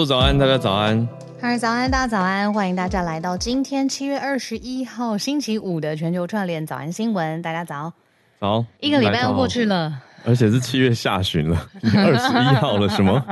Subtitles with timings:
[0.00, 1.06] 路早安，大家早安。
[1.38, 2.50] 嗨，早安，大家早安！
[2.54, 7.42] 欢迎大家来到今天七月二十一号星期五的全球串联早安新闻。
[7.42, 7.92] 大家早，
[8.40, 9.92] 早，一个礼拜要过去了，
[10.24, 13.22] 而且是七月下旬了， 二十一号了，什么？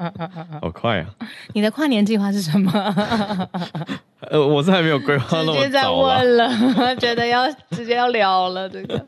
[0.62, 1.06] 好快啊！
[1.52, 2.72] 你的跨年计划是什么？
[4.30, 9.06] 呃，我是还没有规划那么早，直接在问了，觉得要直接要聊了这个。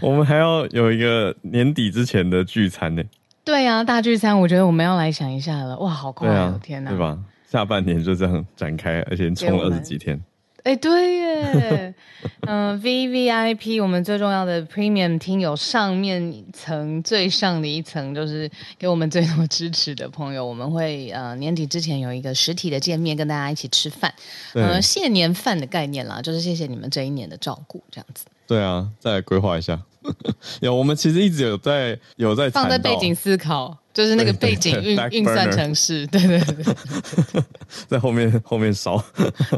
[0.00, 3.02] 我们还要有一个年底之前的聚餐呢。
[3.46, 5.78] 对啊，大聚餐，我觉得我们要来想一下了。
[5.78, 6.58] 哇，好快啊！
[6.60, 7.16] 天哪，对吧？
[7.48, 10.20] 下半年就这样展开，而且冲了二十几天。
[10.64, 11.94] 哎，对耶，
[12.42, 24.12] 嗯、呃、，V V I P，我们最重要的 Premium 听友上面一层最上的一层，就是给我们最多支持的朋友，我们会呃年底之前有一个实体的见面，跟大家一起吃饭，
[24.54, 28.24] 呃，谢年饭的概念啦，就是谢谢你们这一年的照顾，这样子。
[28.48, 29.80] 对啊，再来规划一下。
[30.60, 37.42] 有，我们其实一直有在有在放在背景思考，就是那个背景运运算城市，对对对，
[37.88, 39.02] 在后面后面烧，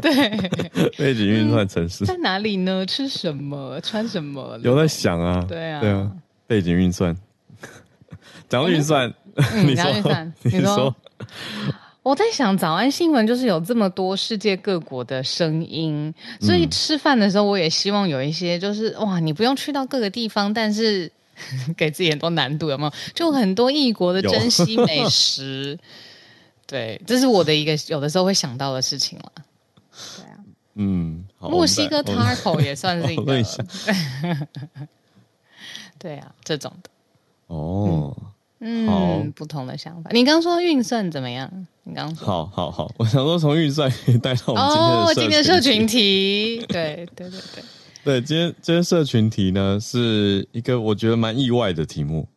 [0.01, 0.29] 对，
[0.97, 2.85] 背景运 算城市、 嗯、在哪里呢？
[2.85, 3.79] 吃什么？
[3.81, 4.59] 穿什么？
[4.63, 6.11] 有在想啊，对啊，对啊，
[6.47, 7.15] 背景运算，
[8.47, 10.95] 讲到运算，嗯、你说，你说。
[12.01, 21.11] 我在想，早安新闻就是有这么多世界各国的声音，所以吃饭的时候，我也希望有一些，就是哇，你不用去到各个地方，但是
[21.77, 22.93] 给自己很多难度，有没有？
[23.13, 25.77] 就很多异国的珍稀美 食，
[26.65, 29.31] 对，这是我的一个有的时候会想到的事情了。
[30.17, 30.37] 对啊，
[30.75, 33.43] 嗯，墨西哥 taco 也算是一个，
[35.99, 36.89] 对啊，这种的
[37.47, 38.15] 哦。
[38.17, 38.25] 嗯
[38.61, 40.09] 嗯，好不同的想法。
[40.13, 41.49] 你刚刚说运算怎么样？
[41.83, 46.65] 你刚刚说好好好， 我想说从运算可以带到我们今天的、哦、 今天社群题。
[46.67, 47.63] 对对对对
[48.03, 52.27] 对，今天今天社群题呢是一个我觉得蛮意外的题目。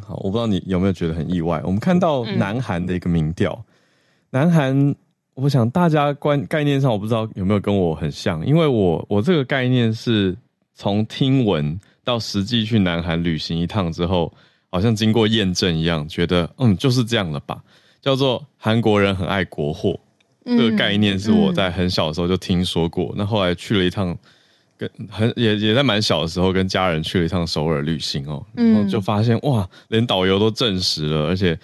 [0.00, 1.60] 好，我不知道你有没有觉得很意外。
[1.64, 3.74] 我们看到南韩的一个民调，嗯、
[4.30, 4.94] 南韩，
[5.34, 10.36] 我想大家观概念上我不知道有没有跟我很像，因为我我这个概念是
[10.74, 14.32] 从听闻到实际去南韩旅行一趟之后。
[14.76, 17.58] 好像经过验证一样，觉得嗯就是这样了吧。
[18.02, 19.98] 叫做韩国人很爱国货，
[20.44, 23.06] 嗯、这个概念是我在很小的时候就听说过。
[23.06, 24.14] 嗯、那后来去了一趟，
[24.76, 31.58] 跟很也也在蛮小的时候跟家人去了一趟首尔旅行哦，然后就发现哇，连导游都证实了，而且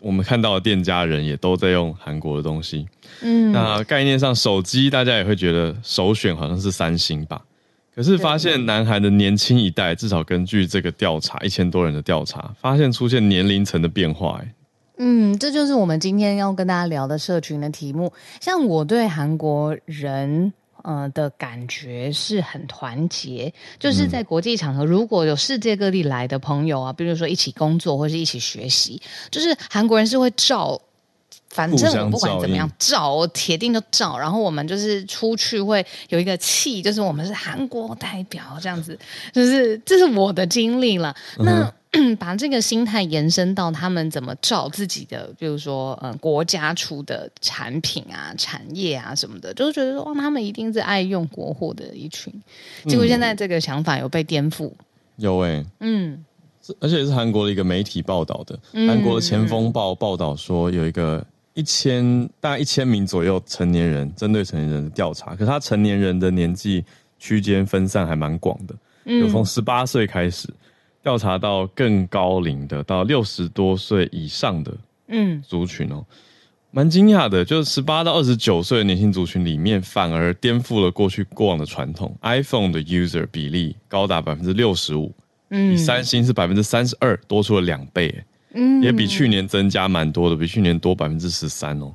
[0.00, 2.86] 我们看到的店家人也都在用韩国的东西。
[3.20, 7.42] 嗯，那概念上手机大家也会觉得首选好像是三星吧。
[7.96, 14.38] 可是发现南韩的年轻一代，至少根据这个调查，一千多人的调查，发现出现年龄层的变化。
[14.42, 14.54] 哎，
[14.98, 18.12] 嗯，这就是我们今天要跟大家聊的社群的题目。
[18.38, 20.52] 像我对韩国人，
[20.82, 30.78] 呃的感觉是很团结，就是在国际场合，如果有世界各地来的朋友啊，比如说一起工作或是一起学习，就是韩国人是会照。
[31.48, 34.18] 反正我不管怎么样照，我铁定就照。
[34.18, 38.98] 然后我们就是出去会有一个气，就是我们是韩国代表这样子，
[39.32, 41.14] 就是这是我的经历了。
[41.38, 52.30] 那、嗯、把这个心态延伸到他们怎么照自己的，比如说嗯国家出的产品啊、产业啊什么的，就是觉得说哇，他们一定是爱用国货的一群。
[52.86, 54.70] 结果现在这个想法有被颠覆，
[55.16, 56.22] 有哎、欸，嗯，
[56.80, 61.24] 而且是韩国的一个媒体报道的，韩国的前锋报报道说有一个。
[61.56, 66.84] 一千大概一千名左右成年人，针对成年人的调查，可是他成年人的年纪
[67.18, 68.74] 区间分散还蛮广的，
[69.06, 70.48] 嗯、有从十八岁开始
[71.02, 74.76] 调查到更高龄的，到六十多岁以上的
[75.08, 75.42] 嗯。
[75.48, 76.04] 族群哦，
[76.72, 85.10] 蛮惊讶的，就是十八到二十九岁的年轻族群里面，反而颠覆了过去过往的传统，iPhone 的 user 比例高达百分之六十五，
[85.48, 88.14] 嗯，比三星是百分之三十二，多出了两倍。
[88.56, 91.94] 嗯，也比去年增加蛮多的，比去年多百分之十三哦。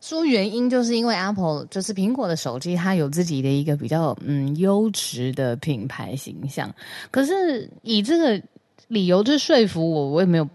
[0.00, 6.74] 说原因就是因为 Apple 就是苹果的手机，它有自己的一个比较嗯优质的品牌形象。
[7.08, 8.42] 可是以这个
[8.88, 10.48] 理由去说服我，我也没有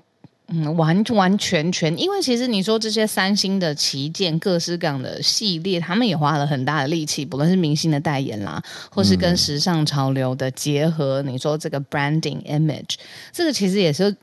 [0.47, 11.21] 嗯完完全全，因为其实你说这些三星的旗舰各式各样的系列，他们也花了很大的力气，不论是明星的代言啦，或是跟时尚潮流的结合。
[11.21, 12.95] 嗯、你说这个 branding image，
[13.31, 14.13] 这个其实也是。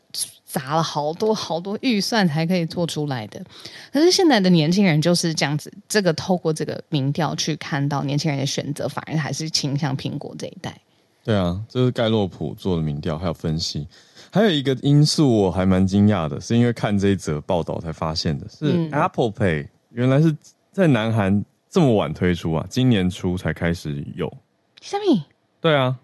[0.54, 3.44] 砸了好多好多预算才可以做出来的，
[3.92, 5.72] 可是现在的年轻人就是这样子。
[5.88, 10.80] 这个透过这个民调去看到年轻人的选择，反而还是倾向苹果这一代。
[11.24, 13.88] 对啊，这是盖洛普做的民调，还有分析。
[14.30, 20.32] 还有一个因素我还蛮惊讶的，是因为看这一则报道才发现的，是 Apple Pay 原来是
[20.70, 24.32] 在南韩这么晚推出啊，今年初才开始有。
[24.80, 25.24] 虾米？
[25.60, 25.98] 对啊。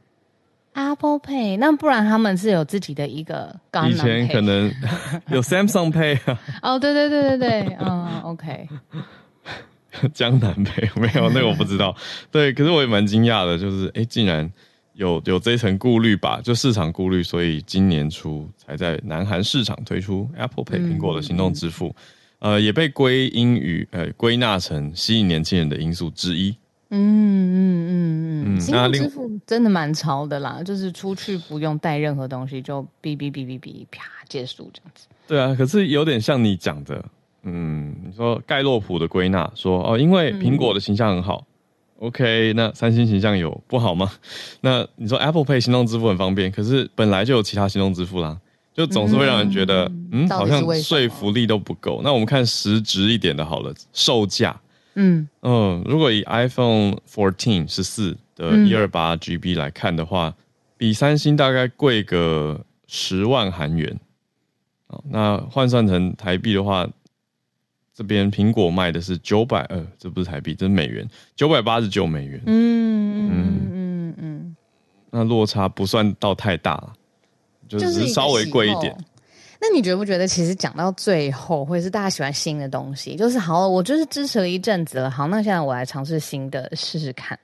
[0.72, 3.54] Apple Pay，那不然他们是有自己的一个。
[3.88, 4.72] 以前可能
[5.28, 6.40] 有 Samsung Pay 啊。
[6.62, 8.68] 哦，对对对对对，嗯，OK。
[10.14, 11.94] 江南 Pay 没有那个我不知道，
[12.30, 14.48] 对，可是我也蛮惊讶的，就是哎、欸，竟然
[14.94, 21.94] 有有这一层顾虑吧，就市场顾虑，所以今年初才在南韩市场推出 Apple Pay 苹果的行动支付，
[22.38, 26.54] 嗯、呃，也被归因于呃归纳成吸引年轻人的因素之一。
[26.90, 26.96] 嗯
[27.54, 35.06] 嗯嗯嗯，行动支付真的蛮潮的啦，就是出去不用带任何东西，就哔哔哔哔哔啪结束这样子。
[35.28, 37.04] 对啊，可是有点像你讲的，
[37.44, 41.46] 嗯，你说盖洛普的归纳说哦，因为苹果的形象很好，
[42.00, 44.10] 嗯，OK，那三星形象有不好吗？
[44.60, 48.36] 那你说 Apple Pay 行动支付很方便，可是本来就有其他行动支付啦，
[48.74, 52.00] 就总是会让人觉得嗯，嗯，好像说服力都不够。
[52.02, 54.60] 那我们看实质一点的好了，售价。
[55.00, 60.34] 嗯嗯，如果以 iPhone fourteen 十四的一二八 GB 来看的话，嗯、
[60.76, 63.98] 比三星大概贵个十万韩元。
[65.08, 66.86] 那换算成台币的话，
[67.94, 72.42] 这边苹果卖的是九百二，这不是台币，这是美元，九百八十九美元。
[72.46, 74.56] 嗯嗯嗯嗯，
[75.10, 76.92] 那落差不算到太大了，
[77.68, 78.96] 就是稍微贵一点。
[79.62, 83.14] 那你觉不觉得，其实讲到最后，会是大家喜欢新的东西？
[83.14, 87.38] 就是好，我就是支持了一阵子了，好，那现在我来尝试新的试试看。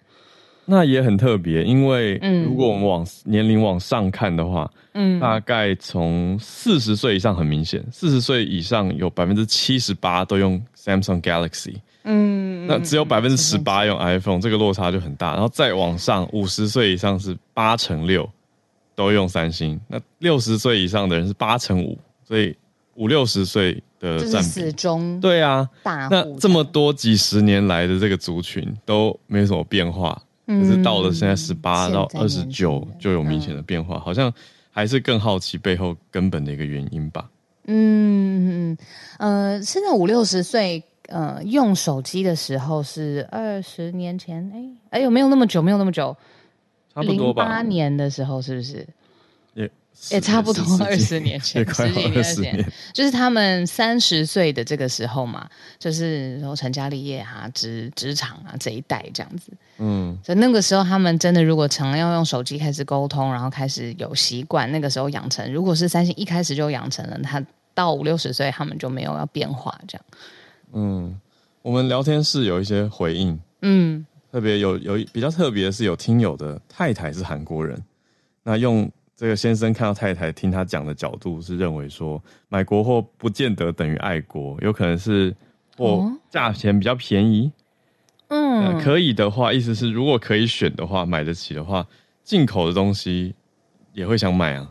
[0.65, 15.35] 那也很特别，因为如果我们往年龄往上看的话，嗯，大概从四十岁以上很明显，四十岁以上有百分之七十八都用 Samsung Galaxy，嗯，那只有百分之十八用 iPhone，这个落差就很大。
[15.35, 18.29] 然后再往上，五十岁以上是八成六
[18.97, 21.97] 都用三星，那六十岁以上的人是八成五。
[22.27, 22.57] 所以
[22.95, 34.33] 五六十岁的占比，始终对啊，那这么多几十年来的这个族群都没什么变化，嗯、可是到了现在十八到二十九就有明显的变化，嗯、好像
[34.71, 37.29] 还是更好奇背后根本的一个原因吧。
[37.67, 38.79] 嗯嗯
[39.19, 45.61] 呃，现在五六十岁呃用手机的时候是二十年前，哎哎有没有那么久？
[45.61, 46.17] 没有那么久，
[46.95, 47.45] 差不多吧。
[47.45, 48.87] 零八年的时候是不是？
[50.11, 50.21] 也。
[50.21, 55.49] 差不多二十年前，十几年前，就是他们三十岁的这个时候嘛，
[55.79, 59.53] 就是说成家立业啊，职职场啊这一代这样子。
[59.79, 67.45] 嗯，所以那个时候他们真的如果常要用手机开始沟通，然后开始有习惯，那个时候养成，如果是三星一开始就养成了，他
[67.75, 70.05] 到五六十岁他们就没有要变化这样。
[70.73, 71.21] 嗯，
[71.63, 77.81] 我们聊天室有一些回应，嗯，特别有有比较特别的是有听友的太太是韩国人，
[78.43, 78.91] 那用。
[79.17, 85.35] 这个先生看到太太听他讲的角度是认为说，买国货不见得等于爱国，有可能是
[85.77, 87.51] 或价钱比较便宜。
[88.29, 91.87] 嗯、呃，可以的话，意思是如果可以选的话，买得起的话，
[92.23, 93.35] 进口的东西
[93.95, 94.71] 也会想买啊。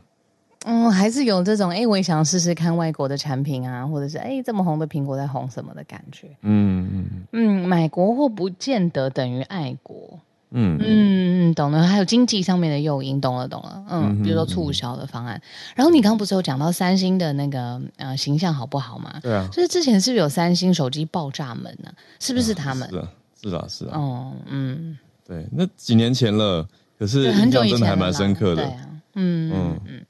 [0.66, 6.28] 嗯，还是有这种哎，我也想要试试看外国的产品啊，或者是哎这么红的苹果在红什么的感觉。
[6.42, 10.20] 嗯嗯嗯，买国货不见得等于爱国。
[10.52, 13.84] 嗯嗯，懂了，还有经济上面的诱因，懂了懂了。
[13.90, 15.36] 嗯，比如说促销的方案。
[15.36, 15.42] 嗯、
[15.76, 19.20] 然后你刚刚不是有讲到三星的那个呃形象好不好嘛？
[19.22, 19.48] 对啊。
[19.52, 21.94] 就是之前是不是有三星手机爆炸门呢、啊？
[22.20, 22.90] 是不是他们？
[22.90, 23.10] 是啊，
[23.42, 23.98] 是啊，是啊。
[23.98, 24.98] 哦，嗯，
[25.28, 26.66] 对，那几年前了，
[26.98, 28.64] 可是印象真的还蛮深刻的。
[28.64, 30.06] 对啊，嗯嗯嗯。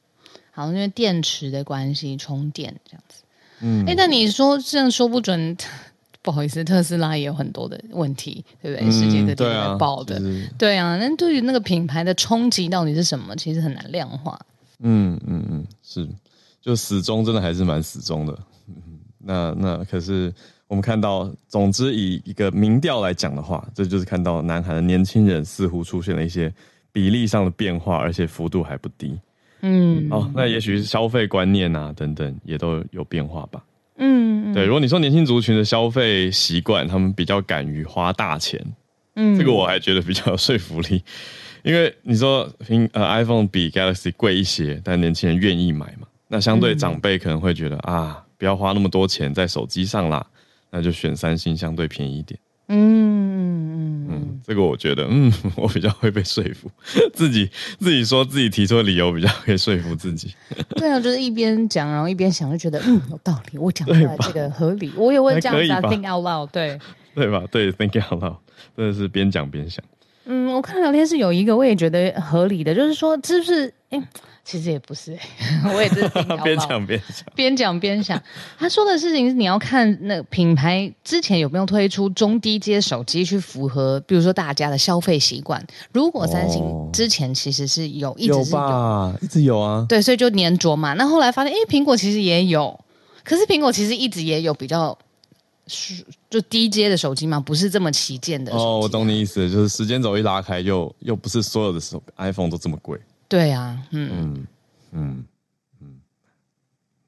[0.51, 3.23] 好，因为电池的关系，充电这样子。
[3.61, 3.85] 嗯。
[3.87, 5.57] 哎，那你说这样说不准。
[6.25, 8.87] 不好意思，特斯拉也有很多的问题，对不对？
[8.87, 10.31] 嗯、世界各地在爆的，对啊。
[10.31, 13.35] 就是、对啊，那对于那个品牌的冲击到底是什么？
[13.35, 14.39] 其实很难量化。
[14.79, 16.09] 嗯嗯嗯，是，
[16.59, 18.37] 就始终真的还是蛮始终的。
[18.67, 20.33] 嗯、那那可是
[20.67, 26.51] 我们看到，总之以一个民调来讲的话，这就是看到南韩的年轻人似乎出现了一些
[26.91, 29.15] 比例上的变化，而且幅度还不低。
[29.61, 33.63] 嗯，哦，那也许是消费观念啊等等也都有变化吧。
[33.97, 38.59] 嗯，对，如果你说年轻族群的消费习惯，他们比较敢于花大钱，
[39.15, 41.01] 嗯，这个我还觉得比较有说服力，
[41.63, 50.25] 因为你说苹呃 iPhone 比 Galaxy 贵一些，但年轻人愿意买嘛，那相对长辈可能会觉得、嗯、啊，不要花那么多钱在手机上啦，
[50.71, 52.39] 那就选三星相对便宜一点。
[52.67, 53.14] 嗯，
[54.43, 56.69] 这个我觉得，嗯， 我比较会被说服，
[57.13, 57.49] 自己
[57.79, 60.33] 自己说自己提出的理由比较可以说服自己。
[60.75, 66.79] 对啊，就是一边讲，然后一边想，就觉得嗯有道理，我讲出来这个合理，我也会这样子 think out loud，对
[67.13, 67.43] 对吧？
[67.51, 68.37] 对，think out loud，
[68.75, 69.83] 真的是边讲边想。
[70.25, 73.71] 嗯，我我看聊天是有一个，我也觉得合理的，就是说，是不是？
[73.91, 74.01] 哎，
[74.45, 75.17] 其实也不是，
[75.73, 76.07] 我也是
[76.43, 78.21] 边讲边想，边讲边想。
[78.59, 85.65] 他说的事情是你要看那品牌之前有没有推出中低阶手机去符合，比如说大家的消费习惯。
[85.91, 89.83] 如果三星之前其实是有，一直是有，一直有啊。
[89.89, 90.93] 对，所以就黏着嘛。
[90.93, 92.79] 那后来发现，哎，苹果其实也有，
[93.23, 94.97] 可是苹果其实一直也有比较。
[95.67, 98.55] 是就低阶的手机嘛，不是这么旗舰的。
[98.55, 102.99] 哦，我懂你意思，就是时间轴一拉开又，又又不是所有的手 iPhone 都这么贵。
[103.27, 104.47] 对啊，嗯嗯
[104.91, 105.25] 嗯
[105.81, 105.87] 嗯，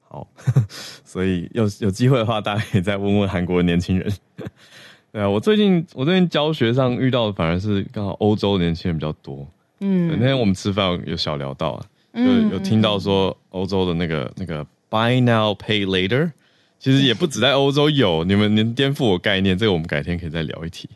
[0.00, 0.26] 好，
[1.04, 4.12] 所以有有机会的话，大家可以再问问韩国的年轻人。
[5.10, 9.46] 对啊，我最近我最近教学上遇到的反而是刚好欧洲的年轻人比较多。
[9.80, 16.32] 嗯，那天我们吃饭有小聊到啊，有有听到说欧洲的那个那个 Buy Now Pay Later。
[16.80, 20.88] 其实也不止在欧洲有，你们您颠覆我概念，这个我们改天可以再聊一题。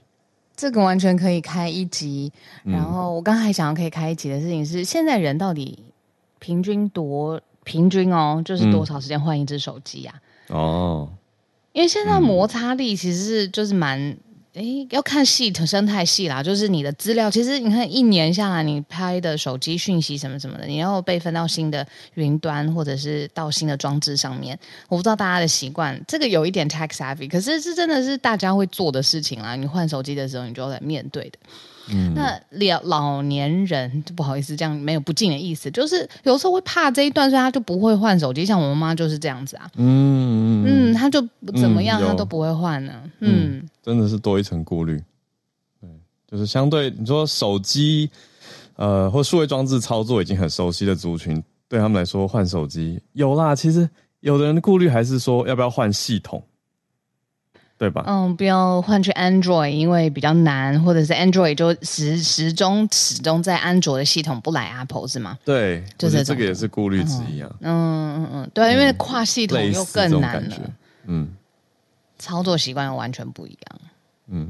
[0.56, 2.32] 这个完全可以开一集。
[2.64, 5.78] 然后我刚才想要可以开一集的事情是，现在人到底
[6.38, 10.14] 平均多平均哦，就是多少时间换一只手机呀？
[10.49, 11.09] 哦，
[11.73, 14.16] 因为现在摩擦力其实是就是蛮。
[14.54, 24.59] 哎，要看系统生态系啦，就是你的资料，其实你看一年下来，你拍的手机讯息什么什么的，你要备份到新的云端或者是到新的装置上面。
[24.90, 29.56] 我不知道大家的习惯，这个有一点 tech savvy，可是这真的是大家会做的事情啦。
[29.56, 31.38] 你换手机的时候，你就要来面对的。
[31.91, 38.47] 嗯，那老老年人就不好意思，这样没有不敬的意思，就是有时候会怕这一段，所以他就不会换手机。
[38.47, 41.21] 像我妈妈就是这样子啊，嗯嗯，他就
[41.61, 42.93] 怎么样，他都不会换呢。
[43.21, 45.03] 嗯，嗯，真的是多一层顾虑。
[45.81, 45.91] 对，
[46.31, 48.11] 就是相对你说手机，
[48.77, 53.55] 呃，或数位装置操作已经很熟悉的族群，对他们来说换手机有啦。
[53.55, 53.89] 其实
[54.21, 56.43] 有的人的顾虑还是说要不要换系统。
[57.83, 58.05] 对吧？
[58.07, 65.37] 嗯，不要换去 Android，因为比较难，或者是 Android 就始始终始终在安卓的系统不来 Apple 是吗？
[65.45, 67.51] 对，就是这个也是顾虑之一啊。
[67.61, 70.57] 嗯嗯嗯，对，因为跨系统又更难了。
[71.09, 71.35] 嗯，
[72.21, 73.81] 操作习惯又完全不一样。
[74.29, 74.49] 嗯，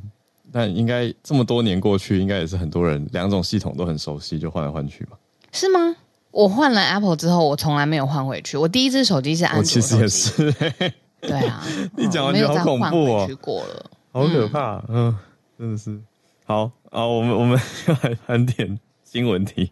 [0.52, 5.16] 但应该这么多年过去，应该也是很多人两种系统都很熟悉，就换来换去吧？
[5.52, 5.96] 是吗？
[6.32, 8.58] 我换了 Apple 之后，我从来没有换回去。
[8.58, 10.94] 我第一只手机是安卓，我其实也是、欸。
[11.22, 11.64] 对啊，
[11.96, 15.16] 你讲完觉得好恐怖哦，过了，好可怕，嗯，
[15.56, 15.98] 真的是。
[16.44, 19.70] 好啊，我们我们 要来盘点新闻题，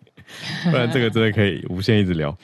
[0.71, 2.37] 不然这个真的可以无限一直聊。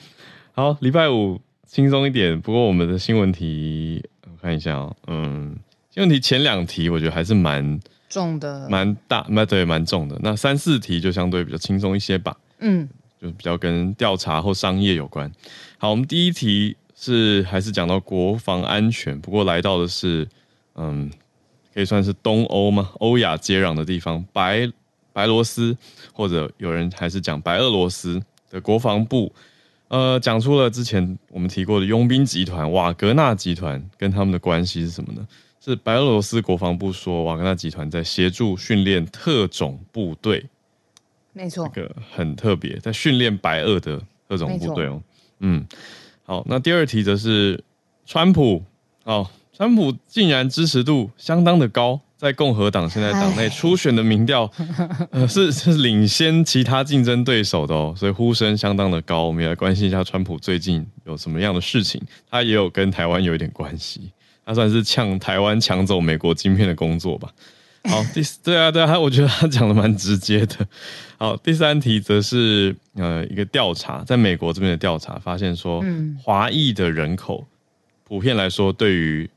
[0.51, 5.57] 好，礼拜五轻松一点，不过我们的新闻题我看一下哦，嗯，
[5.89, 10.19] 新闻题前两题我觉得还是蛮重的，蛮大，蛮对，蛮重的。
[10.21, 12.87] 那三四题就相对比较轻松一些吧，嗯，
[13.21, 15.31] 就比较跟调查或商业有关。
[15.77, 16.75] 好，我们第一题。
[16.99, 20.27] 是还是讲到国防安全，不过来到的是，
[20.73, 21.11] 嗯，
[21.71, 22.91] 可以算是东欧吗？
[22.97, 24.67] 欧亚接壤的地方，白
[25.13, 25.77] 白罗斯，
[26.11, 29.31] 或者有人还是讲白俄罗斯的国防部，
[29.89, 35.27] 呃，讲出了之前我们提过的佣兵集团瓦格纳集团跟他们的关系是什么呢？
[35.63, 40.43] 是白俄罗斯国防部说瓦格纳集团在协助训练特种部队，
[41.31, 44.99] 没错，这个很特别，在训练白俄的特种部队哦，
[45.41, 45.63] 嗯。
[46.27, 47.63] 好，那第二题则是
[48.05, 48.61] 川普
[49.05, 54.51] 哦，川普竟然支持度相当的高，在共和党现在党内初选的民调，
[55.11, 59.23] 呃，是是领先其他竞争对手的哦，所以呼声相当的高。
[59.23, 64.11] 我们也来关心一下川普最近有什么样的事情，他也有跟台湾有一点关系，
[64.45, 67.29] 他算是抢台湾抢走美国晶片的工作吧。
[67.83, 70.67] 好，第对啊对啊，我觉得他讲的蛮直接的。
[71.17, 75.83] 好，第三题则是呃一个调查，在美国这边的调查发现说，
[76.21, 77.47] 华裔的人口
[78.03, 79.29] 普遍来说对于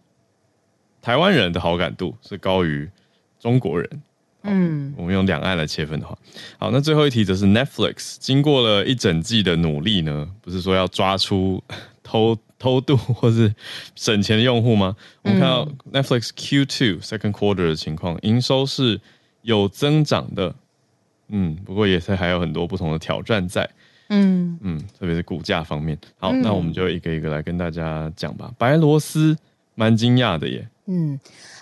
[1.01, 2.91] 台湾人的好感度是高于
[3.39, 4.03] 中国人。
[4.43, 6.17] 嗯，我们用两岸来切分的话，
[6.59, 11.63] 好，那最后一题则是 Netflix 经过了一整季的努力呢，不是说要抓出
[12.03, 12.39] 偷。
[12.61, 13.55] 偷渡或是
[13.97, 14.95] 省钱的用户吗？
[15.23, 19.01] 我们看到 Netflix Q2 second quarter 的情况，营收是
[19.41, 20.55] 有增长的，
[21.29, 23.67] 嗯，不过也是还有很多不同的挑战在，
[24.11, 25.97] 嗯嗯，特别是股价方面。
[26.19, 28.53] 好，那我们就一个一个来跟大家讲吧。
[28.59, 29.35] 白罗斯
[29.75, 31.19] 蛮惊讶的耶，嗯。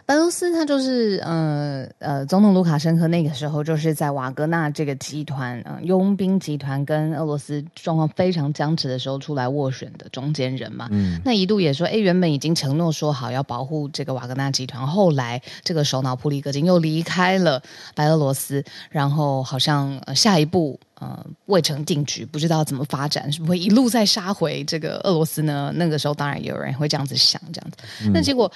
[0.09, 10.89] 白罗斯他就是呃呃，总统卢卡申科那个时候就是在瓦格纳这个集团，嗯、呃，佣兵集团跟俄罗斯状况非常僵持的时候出来斡旋的中间人嘛。
[10.93, 17.63] 嗯，那一度也说，哎，原本已经承诺说好要保护这个瓦格纳集团，后来这个首脑普里戈金又离开了
[17.95, 25.71] 白俄罗斯，然后好像、呃、下一步呃未成定局，不知道怎么发展，是不会一路再杀回这个俄罗斯呢？
[25.75, 27.77] 那个时候当然也有人会这样子想，这样子，
[28.11, 28.51] 那、嗯、结果。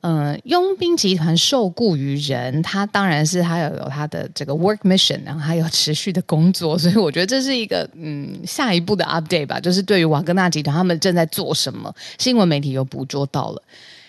[0.00, 13.62] 嗯，佣兵集团受雇于人，他当然是他有有他的这个 work mission，然后还有持续的工作， 所以我觉得这是一个嗯下一步的 update 吧，就是对于瓦格纳集团他们正在做什么，新闻媒体有捕捉到了。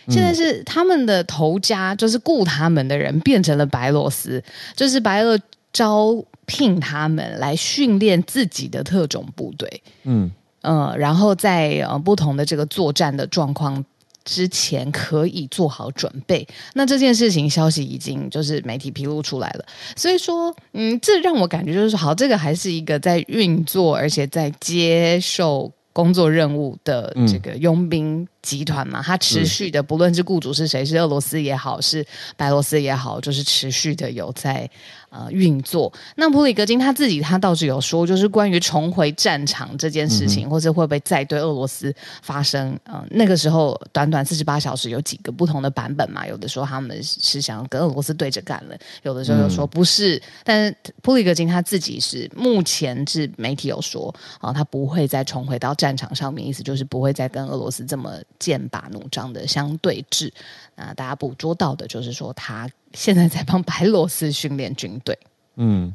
[0.07, 4.43] 现在是他们的头家，就是雇他们的人变成了白罗斯，
[4.75, 5.39] 就是白俄
[5.73, 6.15] 招
[6.45, 10.29] 聘他们来训练自己的特种部队，嗯
[10.61, 13.83] 呃，然后在呃不同的这个作战的状况。
[14.29, 28.27] 之前可以做好准备，那这件事情消息已经就是媒体披露出来了，所以说，嗯，这让我感觉就是说，好，这个还是一个在运作，而且在接受工作任务的这个佣兵。
[28.41, 32.05] 集团嘛，它持续的，不论是雇主是谁，是俄罗斯也好，是
[32.37, 34.69] 白罗斯也好，就是持续的有在
[35.09, 35.91] 呃运作。
[36.15, 42.79] 那普里格金他自己他倒是有说，就是关于重回战场这件事情，嗯、或者会不会再对俄罗斯发生？
[43.09, 46.25] 那个时候短短四十八小时有几个不同的版本嘛？
[46.25, 50.15] 有的说他们是想跟俄罗斯对着干了，有的时候又说不是。
[50.15, 58.09] 嗯、但是普里格金他自己是目前是媒体有说啊、呃，他不会再重回到战场上面，意思就是不会再跟俄罗斯这么。
[58.37, 60.31] 剑拔弩张的相对峙，
[60.75, 65.17] 那大家捕捉到的就是说，他现在在帮白罗斯训练军队。
[65.55, 65.93] 嗯，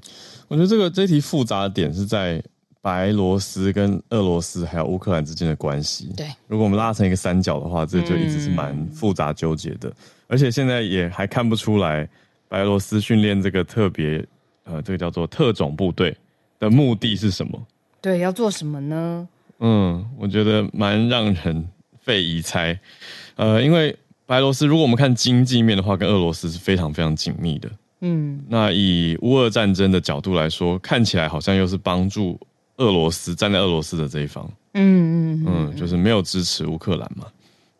[0.48, 2.42] 我觉得这个这一题复杂的点是在
[2.82, 6.12] 白罗斯跟俄罗斯还有乌克兰之间的关系。
[6.14, 9.88] 对，如果我们拉成一个三角的话，这就一直是蛮复杂纠结的。
[9.88, 9.94] 嗯、
[10.28, 12.06] 而且现在也还看不出来
[12.46, 14.22] 白罗斯训练这个特别
[14.64, 16.14] 呃，这个叫做特种部队
[16.58, 17.66] 的目的是什么？
[18.02, 19.26] 对，要做什么呢？
[19.60, 21.66] 嗯，我觉得蛮让人。
[22.04, 22.78] 费疑猜，
[23.36, 23.96] 呃，因为
[24.26, 27.70] 白罗斯如果我们看经济面的话，跟俄罗斯是非常非常紧密的。
[28.00, 32.38] 嗯，那以乌俄战争的角度来说，看起来好像又是帮助
[32.76, 34.46] 俄罗斯站在俄罗斯的这一方。
[34.74, 37.26] 嗯嗯嗯，就是没有支持乌克兰嘛。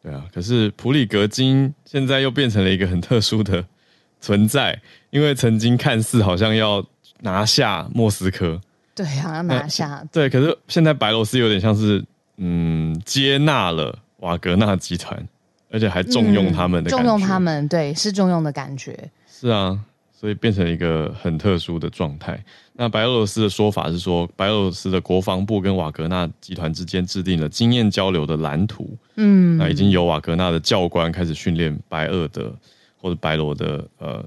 [0.03, 3.63] 对啊，可是普里格金现在又变成了一个很特殊的
[4.21, 6.83] 存在，因为曾经看似好像要
[7.21, 8.59] 拿下莫斯科。
[8.95, 10.03] 对啊，拿下。
[10.13, 12.05] 对，可是现在白罗斯有点像是
[12.37, 13.99] 嗯接纳了。
[14.25, 15.29] 瓦格纳集团，
[15.71, 18.99] 而且还重用他们的重用他们，对，是重用的感觉。
[19.29, 19.79] 是啊，
[20.19, 22.43] 所以变成一个很特殊的状态。
[22.73, 28.97] 那白俄罗斯的说法是说，白俄罗斯的国防部跟瓦格纳集团之间制定了经验交流的蓝图。
[29.17, 32.51] 嗯，那已经由瓦格纳的教官开始训练白俄的
[32.97, 34.25] 或者白罗的呃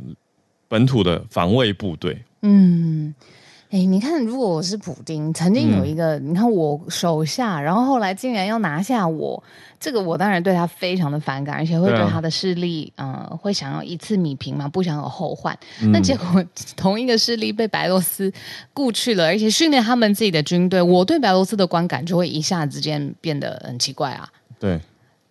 [0.67, 2.21] 本土的防卫部队。
[2.43, 3.13] 嗯。
[3.69, 9.43] 哎，你看，如果我是普丁，曾经有一个，嗯、你看我手下，然后后来竟然要拿下我，
[9.77, 15.53] 这个我当然对他非常的反感，而且会对他的势力，嗯、啊呃，会想要一次米平嘛，不想有后患。
[15.91, 16.25] 那、嗯、结果
[16.77, 18.31] 同一个势力被白罗斯
[18.73, 24.29] 雇去了，而且训练他们自己的军队，我对白罗斯的观感就会一下子之间变得很奇怪啊。
[24.57, 24.79] 对，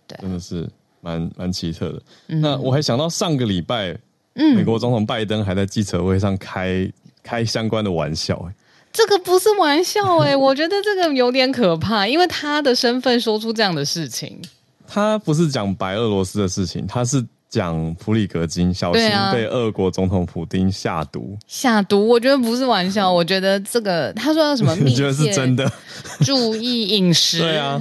[0.06, 0.68] 对，真的是
[1.00, 2.02] 蛮蛮奇特的。
[2.28, 3.96] 嗯、那我还想到上个礼拜，
[4.34, 6.86] 嗯，美国总统拜登还在记者会上开。
[7.26, 8.54] 开相关的玩笑，欸，
[8.92, 14.40] 这个不是玩笑哎，欸， 我觉得这个有点可怕，因为他的身份说出这样的事情，
[14.86, 25.70] 他不是讲白俄罗斯的事情，他是讲普里格金小心被俄国总统普丁下毒，下毒，我觉得不是玩笑，我觉得这个他说要什么， 你觉得是真的？
[26.24, 27.80] 注意饮食， 对啊，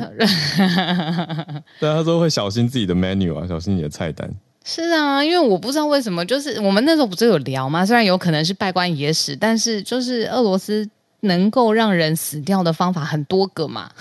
[1.79, 4.29] 对啊，他说会小心自己的 menu 啊，小心你的菜单。
[4.67, 7.85] 是啊，因为我不知道为什么，就是我们那时候不是有聊吗？
[7.85, 13.91] 虽然有可能是拜官野史，但是就是俄罗斯能够让人死掉的方法很多个嘛。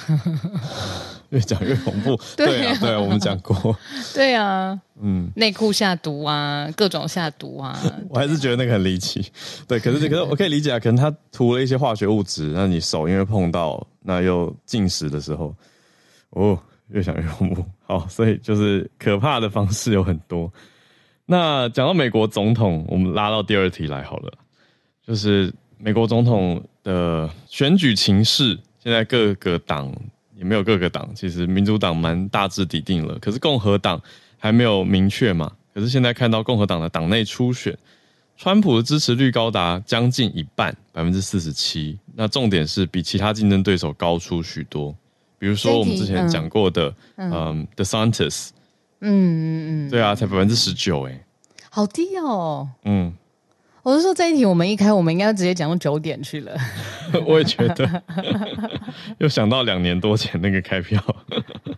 [1.28, 2.18] 越讲越恐怖。
[2.34, 3.76] 对啊，对啊，我们讲过。
[4.14, 7.78] 对啊，嗯，内裤下毒啊，各种下毒啊。
[8.08, 9.30] 我还是觉得那个很离奇。
[9.68, 15.54] 对，可是可是我可以理解啊，可能他涂了一些化学物质，那你手因为碰到，那又进食的时候，
[16.30, 16.58] 哦。
[16.88, 20.52] 越想越恐怖，好，所以就是可怕的方式有很多。
[21.26, 24.32] 那讲到美国总统，我们拉到第二题来好了，
[25.02, 29.90] 就是美国总统的选举情势，现在各个党
[30.36, 34.00] 也没有各个党，其实民主党蛮大致底定了，可是共和党
[34.38, 35.50] 还没有明确嘛。
[35.72, 37.76] 可是现在看到共和党的党内初选，
[38.36, 44.94] 川普的支持率高达将近一半，百分之四十七，那重点是比其他竞争对手高出许多。
[45.38, 48.50] 比如说我们之前讲过的，嗯，The Santis，
[49.00, 51.24] 嗯嗯嗯，对啊，才百分之十九，哎，
[51.70, 52.68] 好低哦。
[52.84, 53.12] 嗯，
[53.82, 56.56] 我是说这一题我们一开，我们应该要直接讲到九点去了。
[57.26, 58.02] 我也觉得，
[59.18, 61.02] 又想到两年多前那个开票。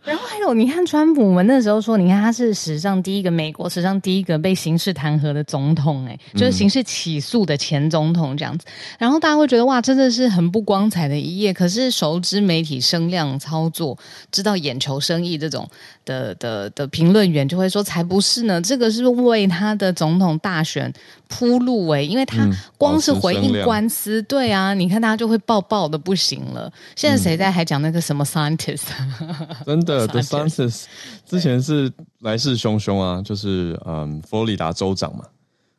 [0.06, 8.64] 然后还有，你看川普，我们那时候说，你看他是史上第一个美国史上第一个被刑事弹劾的总统，哎，就是刑事起诉的前总统这样子。
[8.68, 11.52] 嗯、然后大家会觉得哇，真的是很不光彩的一页。
[11.52, 13.98] 可是熟知媒体声量操作，
[14.30, 15.68] 知道眼球生意这种
[16.06, 20.90] 的的的评论员就会说，才不是呢，这个是为他的总统大选
[21.28, 26.72] 铺路哎，因为他光是回应官司，嗯、对啊，你看大家就会爆爆的不行了。
[26.94, 28.84] 现在谁在还讲那个什么 scientist？、
[29.20, 30.06] 嗯、真的。
[30.16, 30.84] The scientist
[31.26, 35.24] 之前是来势汹汹啊，就是嗯，佛罗里达州长嘛，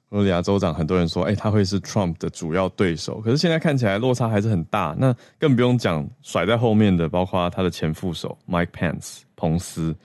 [0.10, 4.94] 佛罗里达州长很多人说，哎、欸，他会是 Trump 的主要对手，可是现在看起来落差还是很大。
[5.00, 9.96] 那更不用讲甩在后面的，包括他的前副手 Mike Pence 彭斯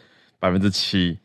[0.42, 1.16] 百分之七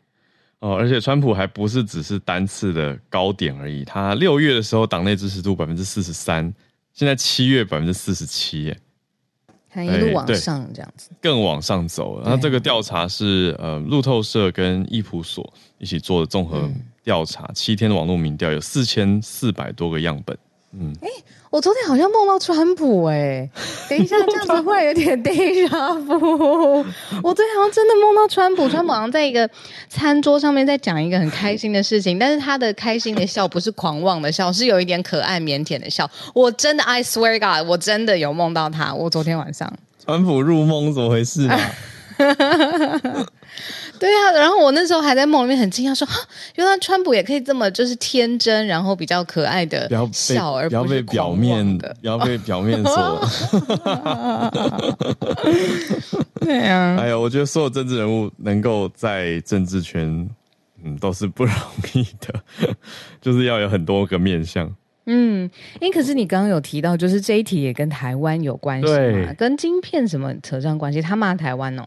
[0.60, 6.54] 哦，而且川普还不是只是单次的高点而已，他六月的时候党内支持度百分之四十三，
[6.94, 8.78] 现在七月百分之四十七耶。
[9.70, 12.18] 还一路往上这样子，更往上走。
[12.18, 12.30] 了。
[12.30, 16.70] 那这个调查是呃路透社跟易普所一起做的综合
[17.02, 20.38] 调查，嗯、七天的网络民调有四千四百多个样本。
[20.72, 23.50] 嗯，哎、欸，我昨天好像梦到川普哎、欸，
[23.88, 25.68] 等一下这样子会有点 deja
[26.04, 26.84] vu。
[27.22, 29.48] 我昨天好像真的梦到川普，川普好像在一个
[29.88, 36.08] 餐桌上面在讲一个很开心的事情，但是他的开心的笑不是狂妄的笑，是有一点可爱腼腆的笑。
[36.34, 38.94] 我真的，I swear God，我真的有梦到他。
[38.94, 39.72] 我昨天晚上
[40.04, 41.58] 川普入梦怎么回事啊？
[43.98, 46.14] 对啊，然后我那时候还在梦里面很惊讶，说：“哈，
[46.54, 53.28] 原来川普也可以这么就是天真，然后比较可爱的笑，而不被表面的，不要被表面所。
[56.40, 60.28] ”对啊，哎呀，我觉得所有政治人物能够在政治圈，
[60.84, 61.54] 嗯，都是不容
[61.94, 62.34] 易的，
[63.20, 64.72] 就是要有很多个面相。
[65.10, 71.02] 嗯，因为可是你刚刚有提到，就是这一题也跟台湾有关系嘛，跟晶片什么扯上关系？
[71.02, 71.84] 他骂台湾哦。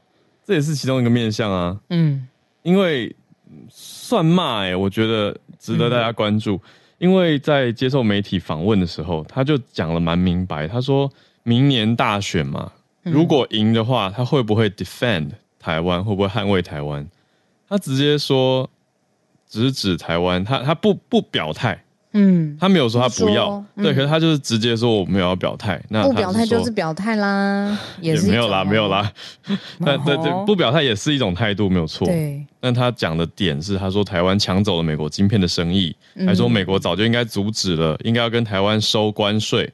[0.51, 2.27] 这也是其中一个面向啊，嗯，
[2.63, 3.15] 因为
[3.69, 6.61] 算骂哎，我觉得值得大家关注，嗯、
[6.97, 11.09] 因为在接受媒体访问的时候，他就讲了蛮明白，他说
[11.43, 12.69] 明年大选嘛，
[13.03, 17.07] 如果赢的话，他会不会 defend 台湾，会不会捍卫台湾？
[17.69, 18.69] 他直接说
[19.47, 21.81] 直指台湾，他他不不表态。
[22.13, 25.81] 嗯，他没有说他不要，嗯、对，可是他就是直接说我没有要表态。
[25.89, 29.11] 那不表态就是表态啦，也是没有啦，没有啦。
[29.77, 32.05] 那对对，不表态也是一种态度，没有错。
[32.05, 39.71] 对，但他讲的点是，他说台湾抢走了美国晶片的生意，嗯、还说美国早就应该阻止了，应该要跟台湾收关税。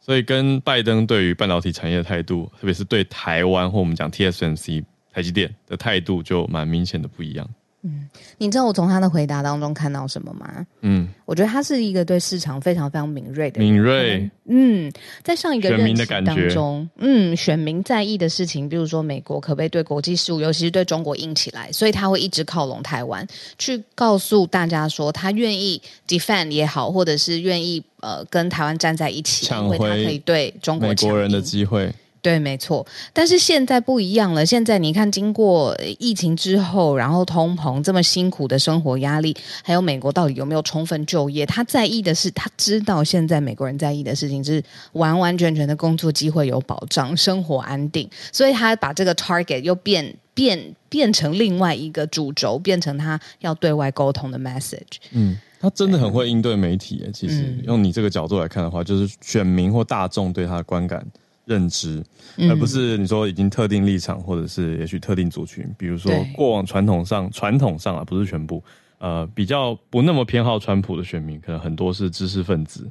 [0.00, 7.48] 所以跟拜登对于半导体产业的态度，特别是对台湾或我们讲 TSMC 台积电的态度，就蛮明显的不一样。
[7.86, 10.66] 嗯，你知道我从他的回答当中看到什么吗？
[10.80, 13.70] 嗯，我觉得他是一个对市场非常非常敏锐的人。
[13.70, 14.30] 敏锐。
[14.46, 14.90] 嗯，
[15.22, 23.26] 在上一个任期当中，嗯，选民在意的事情，比如说美国可不可以对国际事务，尤其是对中国硬起来，所以他会一直靠拢台湾，
[23.58, 31.92] 去告诉大家说他愿意 defend 也好，或者是愿意呃跟台湾站在一起，因为他可以对中国美国人的机会。
[32.24, 34.46] 对，没错，但是现在不一样了。
[34.46, 41.44] 现在你看，经过疫情之后，然后通膨这么辛苦的生活压力，还有美国到底有没有充分就业？
[41.44, 54.96] 他在意的是，他知道现在美国人在意的事情是完完全全的工作机会有保障，生活安定，所以他把这个 target 又变变变成另外一个主轴，变成他要对外沟通的 message。
[55.10, 57.04] 嗯，他真的很会应对媒体。
[57.12, 61.06] 其实、嗯、用你这个角度来看的话，就是选民或大众对他的观感。
[61.44, 62.02] 认知，
[62.48, 68.62] 而不是你说已经特定立场，或者是也许特定族群，比如说过往传统上传统上啊，不是全部，
[68.98, 72.88] 呃，比较不那么偏好川普的选民，可能很多是知识分子，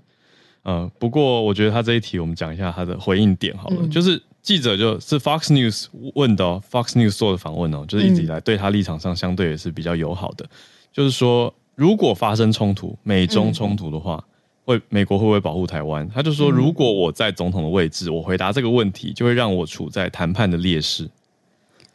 [0.62, 10.48] 呃，不过我觉得他这一题，我们讲一下他的回应点好了，嗯、就是记者就是 Fox News 问的，Fox News 做的访问哦，就是一直以来对他立场上相对也是比较友好的，
[10.92, 14.24] 就是说如果发生冲突，美中冲突的话。
[14.28, 14.30] 嗯
[14.66, 16.08] 会美国会不会保护台湾？
[16.10, 21.10] 他就说，如果我在总统的位置，嗯、我回答这个问题，就会让我处在谈判的劣势。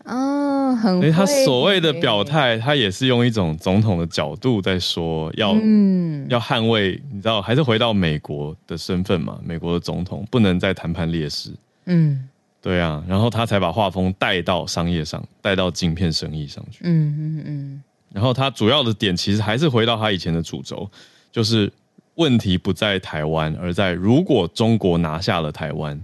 [0.05, 1.01] 啊、哦，很。
[1.01, 9.39] 所以他所谓的表态，他也是用一种总统的角度在说，要、嗯、要捍卫，你知道，还是回到美国的身份嘛？
[9.43, 11.51] 美国的总统不能再谈判劣势。
[11.87, 12.29] 嗯，
[12.61, 16.81] 对啊，然后他才把画风带到商业上，带到晶片生意上去。
[16.85, 17.83] 嗯嗯嗯。
[18.13, 20.91] 然后他主要的点其实还是回到他以前的主轴，
[21.33, 21.73] 就是。
[22.19, 26.01] 问题不在台湾，而在如果中国拿下了台湾，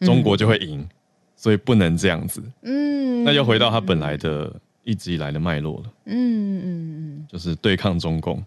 [0.00, 0.88] 中国就会赢，嗯、
[1.36, 2.42] 所以不能这样子。
[2.62, 5.92] 嗯，那就回到他本来的一直以来的脉络了。
[6.04, 8.44] 嗯嗯嗯，就是对抗中共，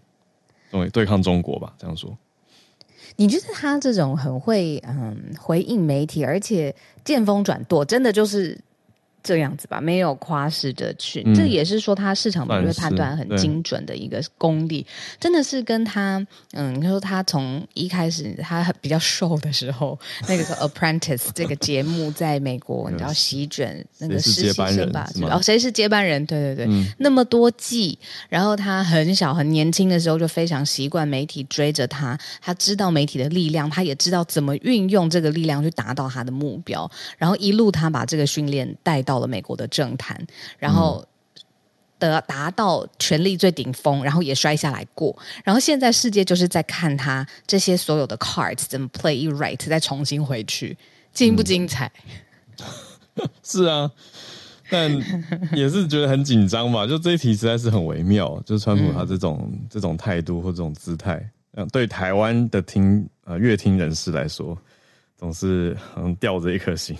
[0.70, 2.16] 对对抗中国吧，这样说。
[3.16, 8.58] 你觉得他这种很会嗯回应媒体，而且见风转舵，真的就是
[9.22, 14.84] 这样子吧，没有夸饰的去，嗯、这也是说他市场敏锐判断很精准的一个功力，
[15.20, 19.96] 真的是跟他，嗯，你说他从一开始他比较瘦的时候，
[20.28, 25.08] 那个时候 Apprentice 这个节目在美国， 你知道席卷那个实习生吧？
[25.30, 26.26] 哦，谁是接班人？
[26.26, 27.96] 对对对，嗯、那么多季，
[28.28, 39.11] 然后他很小很年轻的时候就非常习惯媒体追着他，他知道媒体的力量，他也知道怎么运用这个力量去达到他的目标，然后一路他把这个训练带到。
[39.12, 40.18] 到了美国的政坛，
[40.58, 41.04] 然后
[41.98, 50.74] 得达到权力最顶峰，然后也摔下来过，然后现在世界就是在看他这些所有的 cards 怎么 play right，再重新回去，
[51.12, 51.92] 精不精彩？
[53.16, 53.90] 嗯、 是啊，
[54.70, 54.90] 但
[55.52, 56.86] 也是觉得很紧张吧。
[56.88, 61.22] 就这一题实在是很微妙，就是川普他这种、嗯、这种态度或这种姿态，
[61.70, 64.56] 对台湾的听呃乐听人士来说，
[65.18, 66.96] 总是嗯吊着一颗心。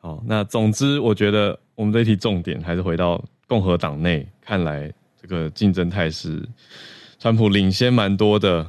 [0.00, 6.40] 好，那总之，我觉得我们这一题重点还是回到共和党内，看来这个竞争态势，
[7.18, 8.64] 川普领先蛮多的，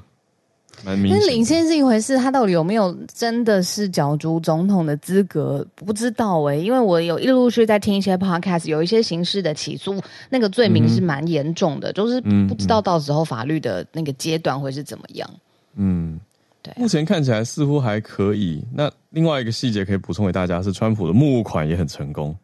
[0.83, 1.27] 蛮明显。
[1.27, 6.61] 领先是一回事，他到底有没有真的是角逐总统的资格，不知道哎、欸。
[6.63, 15.29] 因为我有一陆续在听一些 podcast，有一些刑事的起诉，那个罪名是蛮严重的，嗯、就是不知道到时候法律的那个阶段会是怎么样。
[15.75, 16.19] 嗯。
[16.61, 18.63] 对啊、目前看起来似乎还可以。
[18.73, 22.35] 那另外一个细节可以补充给大家是，川普的募款也很成功。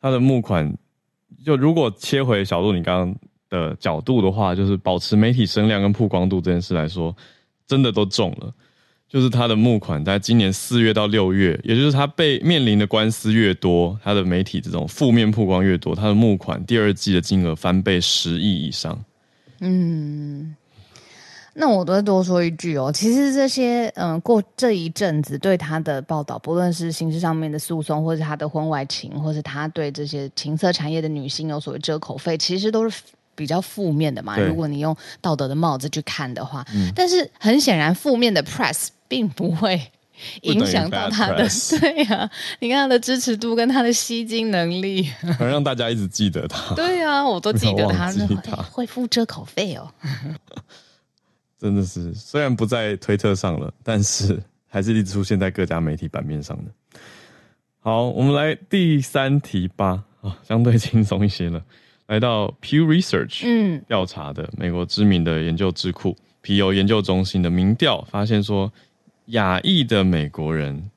[0.00, 0.74] 他的募款，
[1.44, 3.16] 就如果切回小鹿你刚刚
[3.50, 7.14] 的角度的话，就是保持媒体声量跟曝光度这件事来说，
[7.66, 8.52] 真的都中了。
[9.06, 19.04] 就是他的募款在今年四月到六月，也就是他被面临的官司越多，他的媒体这种负面曝光越多，他的募款第二季的金额翻倍十亿以上。
[19.58, 20.54] 嗯。
[21.60, 33.02] 那我再多说一句哦，其实这些嗯，过这一阵子对他的报道，不论是刑事上面的诉讼，或是他的婚外情，或是他对这些情色产业的女性有所谓遮口费，其实都是
[33.34, 34.38] 比较负面的嘛。
[34.38, 39.78] 如果你用道德的帽子去看的话，嗯、但是很显然，负面的 press 并不会
[40.40, 41.46] 影响到他的，
[41.78, 46.74] 对呀、啊，你看他的支持度跟他的吸金能力，能让大家一直记得他。
[46.74, 48.10] 对呀、啊，我都 记得他，
[48.42, 49.86] 他会付遮口费哦。
[51.60, 56.98] 真的是，虽然不在推特上了，但是还是一直出现在各家媒体版面上的。
[57.80, 61.62] 好，我们来第三题吧，啊，相对轻松一些了。
[62.06, 68.72] 来到 Pew Research，嗯，调查的美国知名的研究智库皮尤研究中心的民调发现说，
[69.26, 70.90] 亚裔的美国人，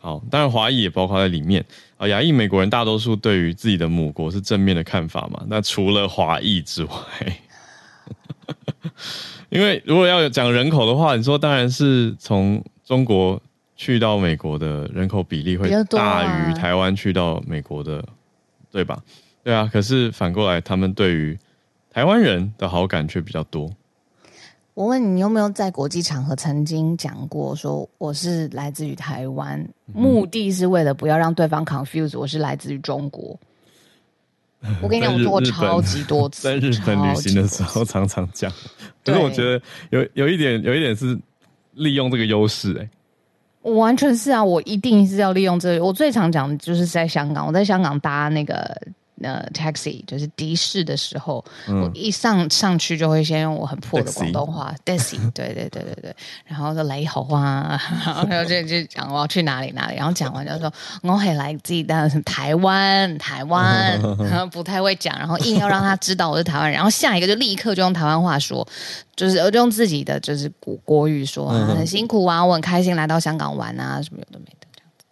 [0.00, 1.64] 好，当然华裔也包括在里面
[1.96, 5.44] 啊，亚裔美国人大多数对于自己的母国是正面的看法嘛？
[5.46, 6.92] 那除了华裔之外。
[9.50, 13.40] 因为如果要讲人口的话，你说当然是从中国
[13.76, 18.04] 去到美国的人口比例会大于台湾去到美国的，
[18.70, 19.02] 对吧？
[19.42, 19.68] 对啊。
[19.72, 21.38] 可是反过来，他们对于
[21.90, 23.70] 台湾人的好感却比较多。
[24.74, 33.36] 我问你，你有没有在国际场合曾经讲过说我是来自于台湾，目的是为了不要让对方 confuse 我是来自于中国？
[34.82, 38.50] 我跟你讲，我做过超级多 次，在日本旅行的时候常常讲。
[39.04, 41.18] 可是我觉得有有一点，有一点是
[41.74, 42.88] 利用这个优势，诶
[43.62, 45.84] 我完全是啊，我一定是要利用这个。
[45.84, 48.76] 我最常讲的就是在香港，我在香港搭那个。
[49.22, 57.78] 呃，taxi 就是的士的时候，嗯、我一上上去就会先用我很破的广东话，taxi，对对对对对，然后就来一口话，
[58.28, 61.82] 然后就就讲我要去哪里哪里，然后讲完就说我很来自
[62.24, 64.00] 台湾台湾，
[64.30, 68.66] 然后不太会讲，然后硬要让他知道我是台湾人，然后下一个就立刻就用台湾话说，
[69.16, 75.04] 就是我就用自己的就是国国语说啊，很辛苦啊，我很开心来到香港玩啊，什么有的没的这样子，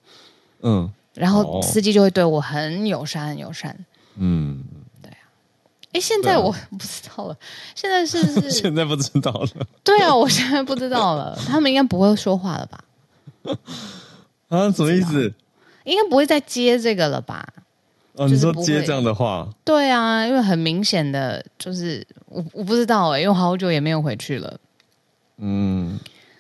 [0.63, 3.77] 嗯，然后司机就会对我很友善很友善。
[4.19, 4.63] 嗯，
[5.03, 5.19] 对啊，
[5.93, 7.37] 哎，现在我不知道了，
[7.75, 8.51] 现在是不 是？
[8.51, 9.67] 现在不知道了。
[9.85, 12.85] 对啊，我现在不知道了，他们应该不会说话了吧？
[14.49, 15.33] 啊，什么意思？
[15.85, 17.47] 应该不会再接这个了吧？
[18.15, 19.49] 哦，你说接这样的话？
[19.65, 24.59] 对啊，因为很明显的就是我我不知道哎，因为好久也没有回去了。
[25.39, 25.99] 嗯，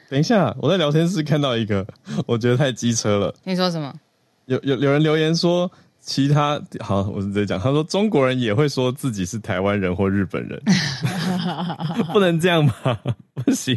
[0.09, 1.87] 等一下，我在聊天室看到一个，
[2.27, 3.35] 我觉得太机车了。
[3.45, 3.93] 你说什么？
[4.47, 5.71] 有有有人留言说。
[6.07, 7.59] 其他好，我是直接讲。
[7.59, 10.63] 他说中国人也会说自己是台湾人或日本人，
[12.15, 13.03] 不能这样吧？
[13.35, 13.77] 不行，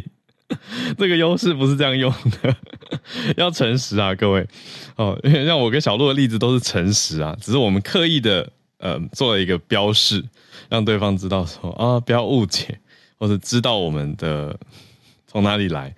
[0.96, 2.56] 这个优势不是这样用的，
[3.36, 4.46] 要诚实啊，各位。
[4.94, 10.24] 哦，因为像我跟小鹿的例子都是诚实啊，只是我们刻意的呃做了一个标示，
[10.68, 12.78] 让对方知道说啊，不要误解，
[13.18, 14.56] 或者知道我们的
[15.26, 15.92] 从哪里来。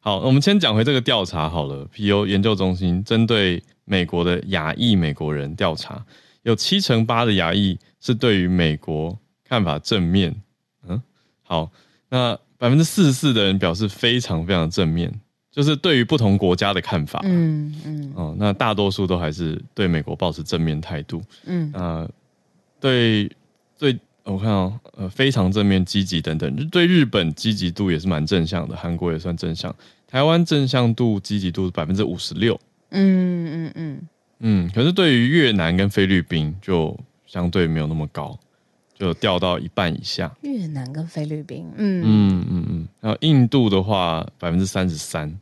[0.00, 1.86] 好，我们先讲回这个调查好了。
[1.92, 2.26] P.U.
[2.26, 6.04] 研究中心针对美国的亚裔美国人调查，
[6.42, 9.18] 有七成八的亚裔是对于美国
[9.48, 10.34] 看法正面。
[10.88, 11.02] 嗯，
[11.42, 11.70] 好，
[12.08, 15.12] 那百分之四十四的人表示非常非常正面，
[15.50, 17.20] 就是对于不同国家的看法。
[17.24, 18.12] 嗯嗯。
[18.14, 21.22] 哦，那大多数都还是对美国保持正面态度。
[21.46, 21.70] 嗯。
[21.72, 22.08] 那
[22.80, 23.30] 对
[23.78, 23.98] 对。
[24.26, 32.58] 我看哦，呃，非常正面、积极等等，对日本积极度也是蛮正向的，韩国也算正向，台湾正向度、积极度是百分之五十六。
[32.94, 38.38] 嗯嗯嗯嗯，可是对于越南跟菲律宾就相对没有那么高，
[38.94, 40.34] 就掉到一半以下。
[40.42, 45.38] 越南跟菲律宾，嗯嗯嗯嗯，然后印度的话百分之三十三，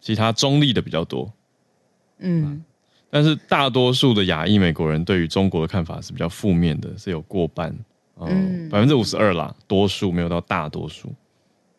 [0.00, 1.32] 其他中立的比较多。
[2.18, 2.62] 嗯。
[3.10, 7.74] 但是大多数的亚裔美国人对于中国的看法是比较负面的，是有过半，
[8.20, 11.10] 嗯，百分之五十二啦，多数没有到大多数。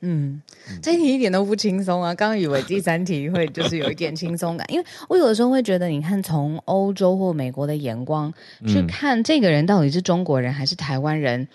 [0.01, 0.41] 嗯，
[0.81, 2.15] 这一题一点都不轻松啊！
[2.15, 8.33] 刚刚以为第三题会就是有一点轻松感，因为我有的时候会觉得，你看从欧洲或美国的眼光
[8.65, 11.47] 去看这个人到底是中国人还是台湾人。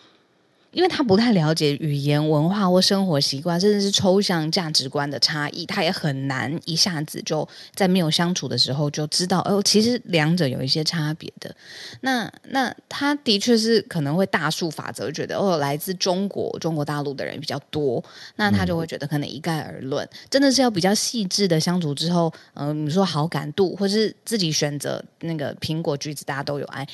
[0.75, 11.55] 因为他不太了解语言文化或生活习惯，甚至是抽象价值观的差异，他也很难一下子就在没有相处的时候就知道哦，其实两者有一些差别的。
[12.01, 18.03] 那那他的确是可能会大数法则，觉得哦，来自中国中国大陆的人比较多，
[18.37, 20.07] 那他就会觉得可能一概而论。
[20.29, 26.87] 真的是要比较细致的相处之后，嗯、你说好感度，或是自己选择那个苹果橘子，大家都有爱。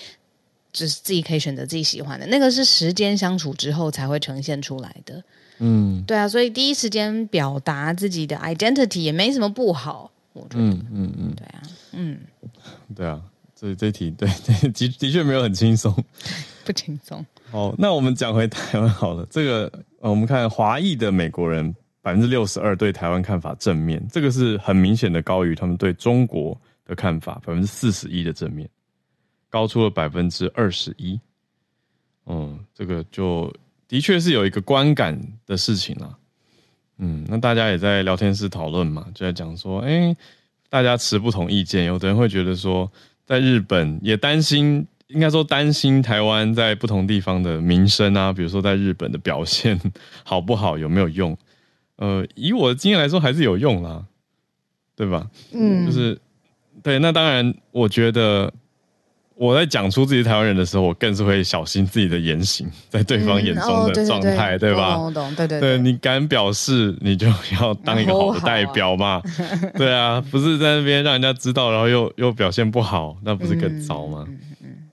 [0.72, 5.22] 就是自己可以选择自己喜欢的那个，是时间相处之后才会呈现出来的。
[5.58, 10.10] 嗯，对啊，所以第一时间表达自己的 identity 也没什么不好。
[10.32, 12.18] 我觉得，嗯嗯嗯，对啊，嗯，
[12.94, 13.20] 对啊，
[13.54, 15.92] 所以这题对对的的确没有很轻松，
[16.64, 17.24] 不轻松。
[17.50, 19.26] 好，那我们讲回台湾好了。
[19.28, 28.66] 这个我们看华裔的美国人百分之六十二对台湾看法正面，这个是很明显的高于他们对中国的看法百分之四十一的正面。
[29.50, 31.20] 高出了百分之二十一，
[32.26, 33.52] 嗯，这个就
[33.88, 36.16] 的确是有一个观感的事情啦，
[36.98, 40.16] 嗯，那大家也在聊天室讨论嘛，就在讲说，哎、欸，
[40.68, 42.90] 大家持不同意见，有的人会觉得说，
[43.26, 49.76] 在日本也担心，应该说担心台湾在不同地方的名声啊，比如说在日本的表现
[50.24, 51.36] 好不好，有没有用？
[51.96, 54.06] 呃，以我的经验来说，还是有用啦，
[54.94, 55.28] 对吧？
[55.52, 56.20] 嗯，就是
[56.84, 58.54] 对，那当然，我觉得。
[59.40, 64.96] 我在讲出自己台湾人的时候，我更是会小心自己的言行， 在对方眼中的状态，对吧？
[64.96, 67.26] 懂懂，对对对，你敢表示，你就
[67.58, 69.22] 要当一个好的代表嘛。
[69.78, 74.28] 对啊，不是在那边让人家知道，然后又又表现不好，那不是更糟吗？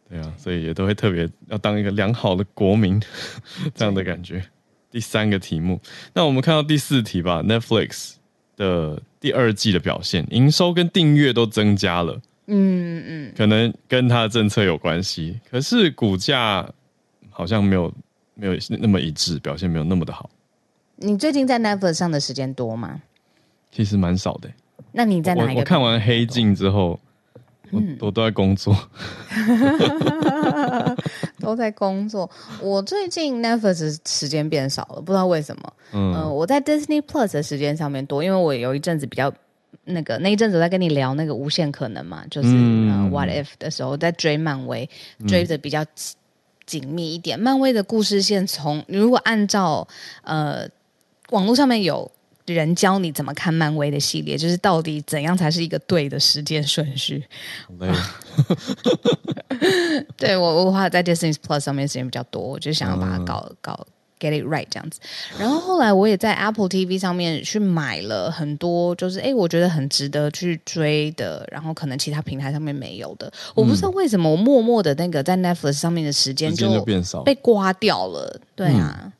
[0.09, 3.01] 对啊，所以也都会特别要当一个良好的国民，
[3.75, 4.41] 这样的感觉。
[4.89, 5.77] 第三个题目，
[6.13, 7.43] 那我们看到第四题吧。
[7.43, 8.13] Netflix
[8.55, 12.21] 的第二季的表现，营收跟订阅都增加了。
[12.49, 16.65] 嗯嗯，可能跟他的政策有关系，可是股价
[17.29, 17.93] 好像没有
[18.35, 20.29] 没有那么一致，表现没有那么的好。
[20.95, 23.01] 你最近在 Netflix 上的时间多吗？
[23.71, 24.49] 其实蛮少的。
[24.93, 25.53] 那你在哪一个？
[25.55, 26.97] 我，我看完《黑镜》之后，
[27.71, 28.73] 嗯、我，我都在工作，
[31.39, 32.29] 都在工作。
[32.61, 35.73] 我最近 Netflix 时间变少了，不知道为什么。
[35.91, 39.33] 嗯、呃，我在 Disney Plus 的时间上面多，因为我有一阵子比较。
[39.87, 44.89] 那个那一阵子我在跟你聊那个无限可能嘛，就是、嗯呃、What If 的时候，在追漫威，
[45.27, 45.83] 追的比较
[46.65, 47.39] 紧密一点。
[47.39, 49.87] 嗯、漫威的故事线从如果按照
[50.23, 50.67] 呃
[51.29, 52.09] 网络上面有
[52.45, 57.23] 人教你怎么看漫威的系列，就是到底怎样才是一个对的时间顺序。
[60.15, 63.87] 对我我花在 Disney Plus 上面时间比较多，我就想要把它搞、嗯、搞。
[64.19, 64.99] Get it right 这样子，
[65.37, 78.41] 然后后来我也在 Apple TV 上面去买了很多，就是哎，我觉得很值得去追的，然后可能其他平台上面没有的，我不知道为什么我默默的那个在 Netflix 上面的时间就变少，被刮掉了。
[78.55, 79.13] 对啊，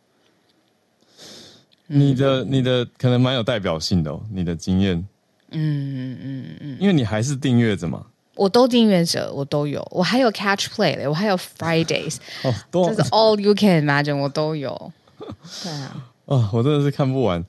[1.86, 4.98] 你的你的可能蛮有代表性的哦，你的经验，
[5.52, 8.04] 嗯嗯嗯，因为你还是订阅着嘛。
[8.38, 12.18] 我都订阅者，我都有，我还有 Catch Play 嘞，我还有 Fridays，
[12.72, 14.92] 就是 All You Can Imagine，我都有。
[15.64, 17.44] 对啊，哦，我真的是看不完。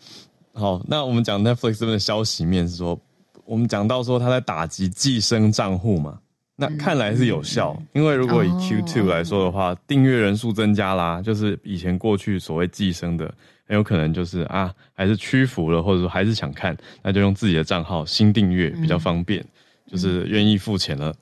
[0.54, 2.98] 好，那我们讲 Netflix 这边的消息面是说，
[3.44, 6.18] 我们讲到说他在打击寄生账户嘛，
[6.56, 13.32] 那看来是有效，嗯、因为如果以 Q2 来说的话，订阅、哦、人数增加啦，就是以前过去所谓寄生的，
[13.68, 19.40] 很有可能就是啊，还是屈服了，或者说还是想看，那就用自己的账号新订阅比较方便。
[19.42, 19.48] 嗯
[19.90, 21.14] 就是愿意付钱了，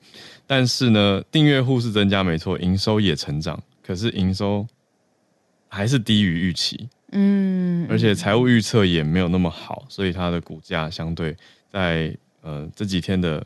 [0.45, 4.67] 但是呢，订阅户是增加没错，营收也成长，可是营收
[5.69, 11.35] 还是低于预期，嗯，而且财务预测也没有那么好，所以它的股价相对
[11.71, 13.45] 在呃这几天的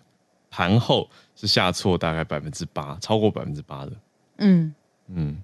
[0.49, 3.91] 盘后是下挫大概百分之八，超过百分之八的。
[4.39, 4.73] 嗯
[5.13, 5.37] 嗯，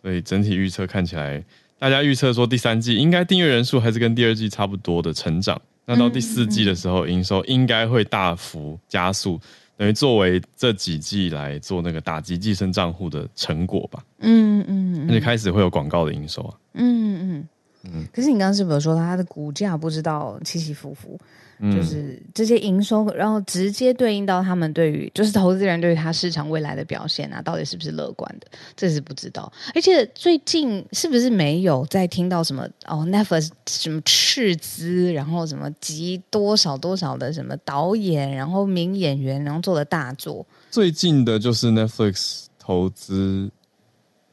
[0.00, 1.44] 所以整体预测看起来，
[1.78, 5.60] 大家预测说第三季应该订阅人数还是跟第二季差不多的成长。
[5.90, 9.40] 那到第四季的时候，营收应该会大幅加速，
[9.76, 14.00] 等于作为这几季来做那个打击寄生账户的成果吧。
[14.20, 16.54] 嗯嗯，而且开始会有广告的营收啊。
[16.74, 17.48] 嗯嗯
[17.82, 18.06] 嗯。
[18.12, 21.18] 可是你刚刚是不是说它的股价不知道起起伏伏？
[21.60, 28.46] 就是这些营收，然后直接对应到他们对于，就是投资人对于他市场未来的表现啊，到底是不是乐观的？
[28.74, 29.52] 这是不知道。
[29.74, 40.46] 而且最近是不是没有再听到什么哦，Netflix 什么斥资，然后什么集多少多少的什么导演，然后名演员，然后做的大作。
[40.70, 43.50] 最近的就是 Netflix 投资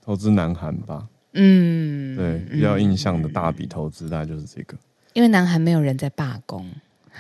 [0.02, 1.08] 投资南韩吧？
[1.34, 4.78] 嗯，对，比较印象的大笔投资大概就是这个。
[5.14, 6.66] 因为南韩没有人在罢工。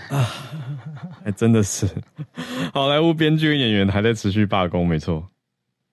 [0.10, 0.24] 啊，
[1.24, 1.88] 还真的是，
[2.74, 5.28] 好莱坞编剧跟演员还在持续罢工，没错。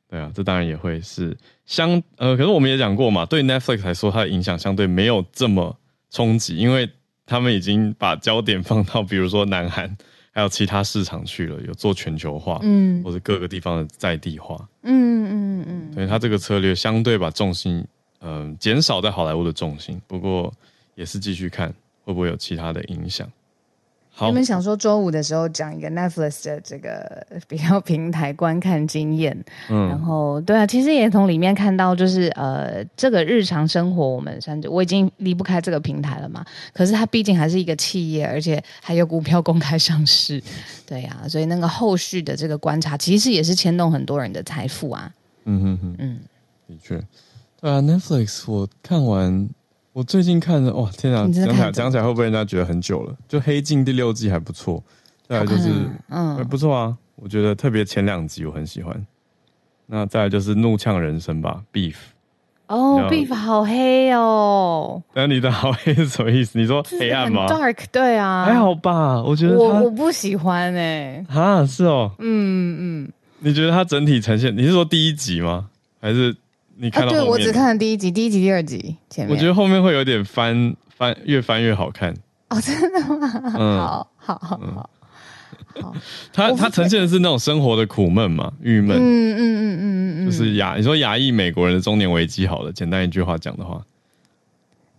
[0.09, 1.37] 对啊，这当然也会是
[1.67, 5.77] 相呃，可是我们也讲过嘛，对 Netflix 来说，它的影响相对没有这么
[6.11, 6.89] 冲击，因为
[7.27, 9.97] 他们已经把焦点放到比如说南韩
[10.31, 17.85] 还有其他市场去了，有做全球化，嗯，或者各个地方的在地化，嗯嗯嗯，所以他这个策略相对把重心
[18.21, 20.53] 嗯、呃、减少在好莱坞的重心，不过
[20.95, 21.75] 也是继续看
[22.05, 23.29] 会不会有其他的影响。
[24.21, 29.37] 你们想说周五的时候讲一个 Netflix 的这个 比较平台观看经验，
[29.69, 36.45] 嗯，然后对啊，其实也从里面看到，就是呃，这个日常生活我们甚至我已经离不开这个平台了嘛。
[36.73, 40.41] 可是它毕竟还是一个企业，而且还有股票公开上市，
[40.87, 45.12] 对呀、啊，所以那个后续的这个观察，其实也是牵动很多人的财富啊。
[45.45, 46.21] 嗯哼哼，嗯，
[46.69, 47.03] 的确，
[47.61, 49.49] 对啊，Netflix 我看完。
[49.95, 51.23] 我最近看的哇，天啊！
[51.33, 53.15] 讲起来讲起来会不会人家觉得很久了？
[53.29, 54.83] 就《黑镜》第六季还不错，
[55.29, 55.71] 再来就是
[56.09, 56.99] 嗯，还不错啊。
[57.15, 59.07] 我觉得特别前两集我很喜欢。
[59.87, 61.93] 那再来就是《怒呛人生》吧，《Beef》。
[62.67, 65.01] 哦，《Beef》好黑哦。
[65.15, 66.59] 那你的好黑是什么意思？
[66.59, 68.47] 你说黑暗吗？Dark，对啊。
[68.47, 71.25] 还好吧，我觉得我我不喜欢哎。
[71.29, 72.11] 啊，是哦。
[72.19, 73.13] 嗯嗯。
[73.39, 74.57] 你觉得它整体呈现？
[74.57, 75.69] 你是说第一集吗？
[76.01, 76.35] 还是？
[76.77, 79.35] 你看到、啊、对，我只看了第一集，第一集、第二集前面。
[79.35, 82.14] 我觉得后面会有点翻翻，越翻越好看。
[82.51, 83.31] 哦，真的吗？
[83.57, 84.91] 嗯，好好好好。
[85.81, 85.95] 好，
[86.33, 88.97] 他他呈现的是那种生活的苦闷嘛，郁闷。
[88.97, 93.81] 嗯嗯嗯嗯嗯，就是亚，你说亚裔美国人的中年危机，好了，简单一句话讲的话。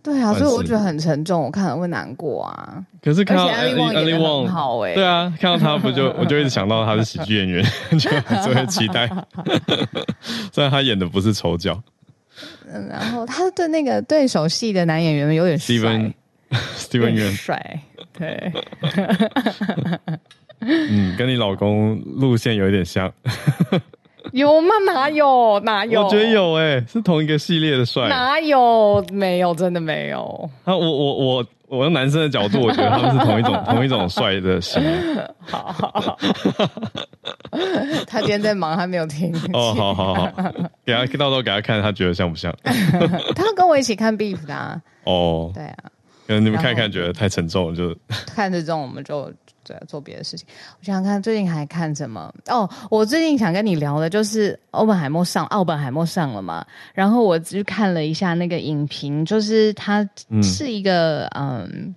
[0.06, 2.80] 对啊，所以我觉得很沉重，我看了会难过啊。
[3.02, 3.74] 可是看到 Ali
[4.16, 7.64] Wong 好哎，对啊，看到他不就 我就一直想到他是喜剧演员，
[7.98, 9.10] 就还是会期待。
[10.54, 11.82] 虽然他演的不是丑角，
[12.72, 15.74] 嗯，然后他对那个对手戏的男演员有点帅
[16.78, 17.80] ，Steven Yeun 帅，
[18.16, 18.52] 对，
[20.60, 23.12] 嗯，跟你老公路线有一点像。
[24.36, 24.68] 有吗？
[24.84, 25.58] 哪有？
[25.60, 26.04] 哪有？
[26.04, 28.06] 我觉得有诶、欸，是同一个系列的帅。
[28.08, 29.02] 哪有？
[29.10, 30.50] 没有，真的没有。
[30.64, 34.82] 啊，我我我我用男生的角度，我觉得他们是同一种 同一种帅的型。
[35.40, 36.18] 好好好。
[38.06, 39.34] 他今天在忙，他没有听。
[39.54, 40.32] 哦，好好好，
[40.84, 42.54] 给他到时候给他看，他觉得像不像？
[43.34, 44.78] 他要跟我一起看 Beef 的啊。
[45.04, 45.76] 哦，对啊。
[46.26, 47.96] 可能你们看一看，觉得太沉重了，就
[48.34, 49.32] 看这种，我们就。
[49.66, 50.46] 对，做别的事情。
[50.78, 52.32] 我想想看，最近还看什么？
[52.46, 56.64] 哦，我最近想跟你聊的就是《奥本海默》上，《奥本海默》上了嘛。
[56.94, 60.08] 然后我去看了一下那个影评，就是它
[60.40, 61.94] 是一个嗯，嗯，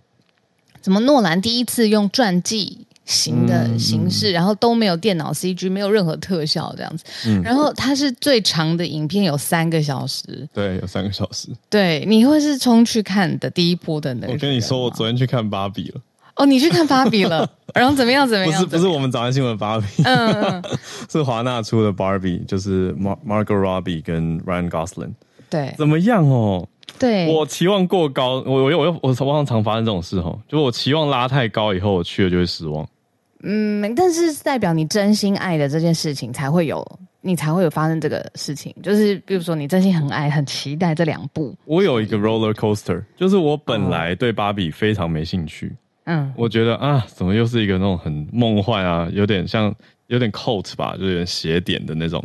[0.82, 7.03] 怎么诺兰第一次用传记型的形式，然后都没有电脑 CG，没有任何特效这样子。
[7.28, 10.47] 嗯、然后它是最长的影片，有三个小时。
[10.53, 11.49] 对，有三个小时。
[11.70, 14.34] 对，你会是冲去看的第一波的那个？
[14.34, 16.01] 我跟你说，我昨天去看芭比了。
[16.39, 18.25] 哦，你去看芭比了， 然后怎么样？
[18.25, 18.53] 怎么样？
[18.53, 20.63] 不是不是我们早安新闻芭比，嗯，
[21.11, 25.11] 是华纳出的芭比，就是 Mar Margot Robbie 跟 Ryan Gosling。
[25.49, 26.65] 对，怎么样哦？
[26.97, 32.87] 对，我期望过高，我我我我我常常发生这种事哦，就是我期望拉太高，以后我去了就会失望。
[33.43, 36.85] 嗯，但是代表你真心爱的这件事情才会有，
[37.21, 38.73] 你才会有发生这个事情。
[38.83, 41.55] 就是比如说，你真心很爱、很期待这两部。
[41.65, 45.75] 我有一个 roller coaster，就是我本来对芭比非常没兴趣。
[46.10, 49.74] 嗯，我觉得啊，怎么又是一个那种很梦幻啊，有点像
[50.07, 52.24] 有点 cult 吧，就有点邪典的那种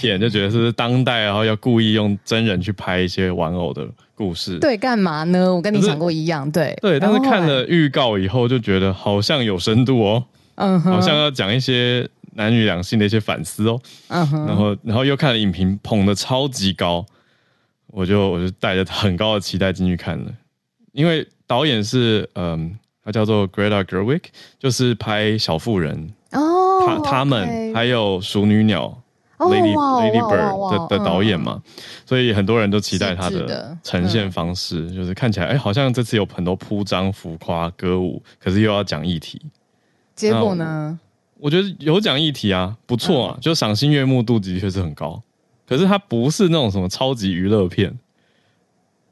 [0.00, 4.58] 片，就觉得是当代，然后要故意用真人去拍一些玩偶的故事。
[4.58, 5.54] 对，干嘛呢？
[5.54, 6.98] 我跟你想过一样，对对。
[6.98, 10.24] 但是看了预告以后，就觉得好像有深度哦，
[10.54, 14.46] 嗯哼，好像要讲一些男女两性的一些反思哦，嗯哼。
[14.46, 17.04] 然后，然后又看了影评捧的超级高，
[17.88, 20.32] 我就我就带着很高的期待进去看了，
[20.92, 22.74] 因为导演是嗯。
[23.08, 24.20] 他叫做 Greta Gerwig，
[24.58, 29.02] 就是拍《小妇人》哦，他他们还有熟女鸟。
[29.38, 31.62] Lady Lady Bird 的的导演嘛，
[32.04, 39.40] 所以很多人都期待他的呈现方式，就是看起来哎，好像这次有很多铺张、浮夸、歌舞，可是又要讲议题。
[40.16, 40.98] 结果呢？
[41.38, 45.22] 我觉得有讲议题啊，不错啊，就赏心悦目度的确是很高。
[45.68, 47.96] 可是它不是那种什么超级娱乐片，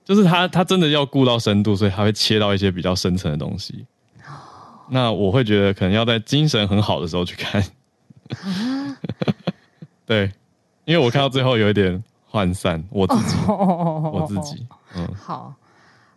[0.06, 3.84] 就是他他真的要顾到深度，所以他会切到一些比较深层的东西。
[4.88, 7.60] 那我会觉得可能要在精神很好的时候去看。
[10.06, 10.30] 对，
[10.84, 15.52] 因为我看到最后有一点涣散， 我自己，我自己，嗯，好，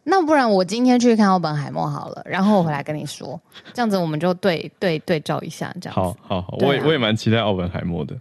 [0.04, 3.42] 那不然我今天去看奥本海默好了，然后我回来跟你说，
[3.74, 6.00] 这样子我们就对对对照一下，这样子。
[6.00, 8.16] 好好好，我也、啊、我也蛮期待奥本海默的。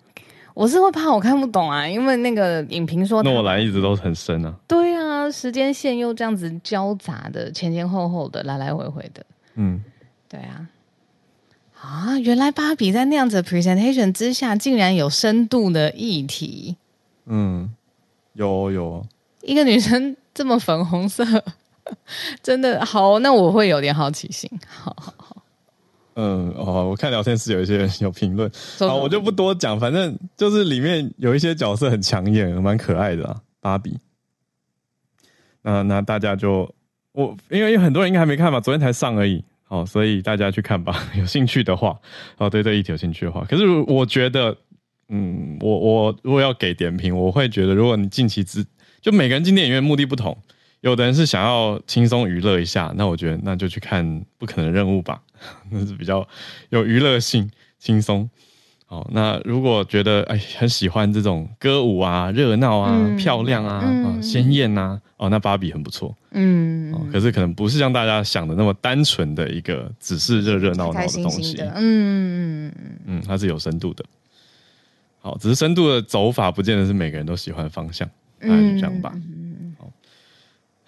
[0.59, 4.53] 我是会怕我看不懂啊，因为那个影评说诺兰一直都很深啊。
[4.67, 9.25] 对啊，时间线又这样子交杂的，前前后后的，来来回回的。
[9.55, 9.81] 嗯，
[10.29, 10.69] 对啊。
[11.81, 16.77] 啊，原来芭比在那样子的 presentation 之下，竟然有深度的议题。
[17.27, 17.73] 嗯，
[18.33, 19.07] 有有。
[19.43, 21.25] 一个女生这么粉红色，
[22.43, 24.51] 真的好，那我会有点好奇心。
[24.67, 25.38] 好好好。
[26.21, 28.51] 嗯，哦，我看聊天室有一些人有评论，
[28.81, 33.97] 好，我就不多讲，反正就是里面有一些角色很抢眼，蛮可爱的啊，芭比。
[35.63, 36.75] 那那大家就
[37.13, 39.45] 我，因为有很多人应该还没看吧，昨天才上而已。
[39.63, 41.97] 好，所以大家去看吧， 有兴趣的话，
[42.39, 44.57] 哦，对这一题有兴趣的话，可是我觉得，
[45.11, 48.67] 嗯，我我如果要给点评，我会觉得，如果你近期只
[49.01, 50.37] 就每个人进电影院目的不同，
[50.81, 54.05] 有的人是想要轻松娱乐一下，那我觉得那就去看
[54.37, 55.23] 《不可能任务》吧，
[55.71, 56.27] 那是比较
[56.71, 58.29] 有娱乐性、轻松。
[58.91, 66.17] 好，那如果觉得哎很喜欢这种歌舞啊、热闹啊、嗯、漂亮啊、嗯、啊鲜艳呐，哦，那芭比很不错。
[66.31, 71.61] 嗯、哦，可是可能不是像大家想的那么单纯的一个只是热热闹闹的东西。
[71.61, 72.73] 嗯嗯
[73.05, 74.03] 嗯，它是有深度的。
[75.21, 78.09] 好，只是深度的走法不见得是每个人都喜欢的方向。
[78.41, 79.11] 嗯，这样吧。
[79.11, 79.19] 好，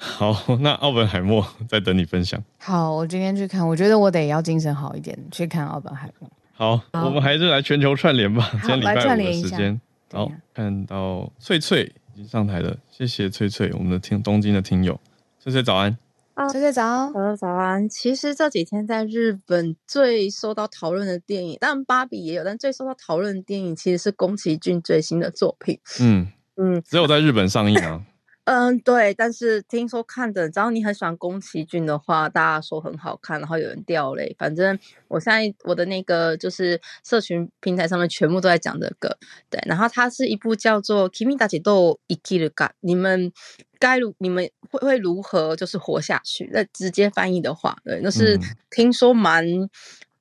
[0.02, 2.42] 好，那奥本海默在等你分享。
[2.56, 6.30] 好，我今天去看，我觉得我得要精神好一点去看奥本海默。
[6.54, 8.48] 好，好，我们还是来全球串联吧。
[8.50, 9.78] 今天礼拜五的时间，
[10.10, 14.98] 好，好看到翠翠已经上台了，谢谢翠翠，我们的听东京的听友，
[15.38, 15.94] 翠翠早安，
[16.32, 17.86] 啊，翠翠早，早早安。
[17.86, 25.78] 其实这几天在日本最受到讨论的电影，当然芭比也有，但最受到讨论的电影其实是宫崎骏最新的作品。
[26.00, 26.26] 嗯
[26.56, 28.02] 嗯，只有在日本上映啊。
[28.49, 34.35] 嗯，对，但是听说看的，只要你很喜欢宫崎骏的话，大家说很好看，然后有人掉泪。
[34.37, 39.17] 反正我现在我的那个就是社群平台上面全部都在讲这个，
[39.49, 39.59] 对。
[39.65, 43.31] 然后它是一部叫做《君たちどう生きるか》，你们
[43.79, 46.47] 该如你们会会如何就是活下去？
[46.53, 49.69] 那直接翻译的话，对，那是听说蛮、嗯、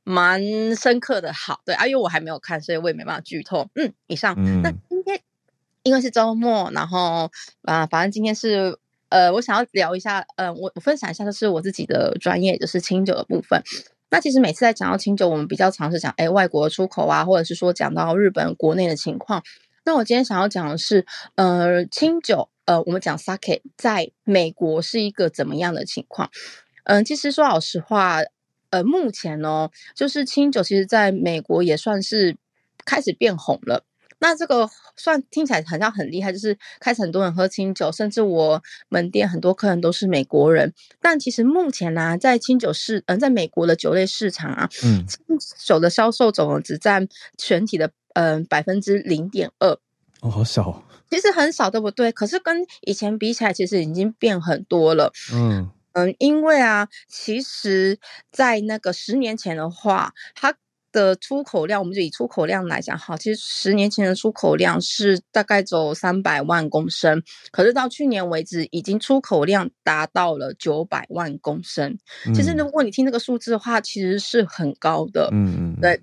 [0.02, 0.40] 蛮
[0.74, 1.30] 深刻的。
[1.34, 3.68] 好，对啊，因为我还没有看，所以我也没办法剧透。
[3.74, 4.34] 嗯，以上。
[4.38, 4.88] 嗯、那今天。
[5.84, 7.32] 因为是周末，然后
[7.63, 8.77] 啊，反正今天是
[9.09, 13.63] 呃，我想要聊一下，呃，我我分享一下，就是我自己的专业，就是清酒的部分。
[14.11, 19.43] 那其实每次在讲到清酒，我们比较常是讲，哎，外国出口啊，或者是说讲到日本国内的情况。
[19.86, 21.05] 那我今天想要讲的是，
[21.36, 26.30] 呃，清酒，呃，我们讲 Sake 在美国是一个怎么样的情况？
[26.84, 28.19] 嗯、其实说老实话，
[28.71, 32.36] 呃，目前呢，就是清酒其实在美国也算是
[32.86, 33.86] 开始变红了。
[34.20, 40.74] 那这个算听起来好像很厉害，就是开始很多人喝清酒，甚至我门店很多客人都是美国人。
[41.01, 45.20] 但其实目前呢、啊，在清酒市，嗯、呃，在美国的酒类市场啊，嗯，清
[45.65, 47.07] 酒的销售总额只占
[47.38, 49.78] 全体的嗯百分之零点二。
[50.22, 52.11] 哦，好少，其实很少，对不对？
[52.11, 55.13] 可是跟以前比起来，其实已经变很多了。
[55.34, 57.97] 嗯嗯，因为啊，其实，
[58.32, 60.55] 在那个十年前的话，它。
[60.91, 67.21] 的出口量，我们就以出口量来讲，哈，其实十年前的出口量是大概走三百万公升，
[67.51, 71.97] 可是到去年为止，已经出口量达到了九百万公升。
[72.25, 75.29] 嗯、其实如果你听这个数字的话，其实是很高的。
[75.31, 76.01] 嗯嗯，对。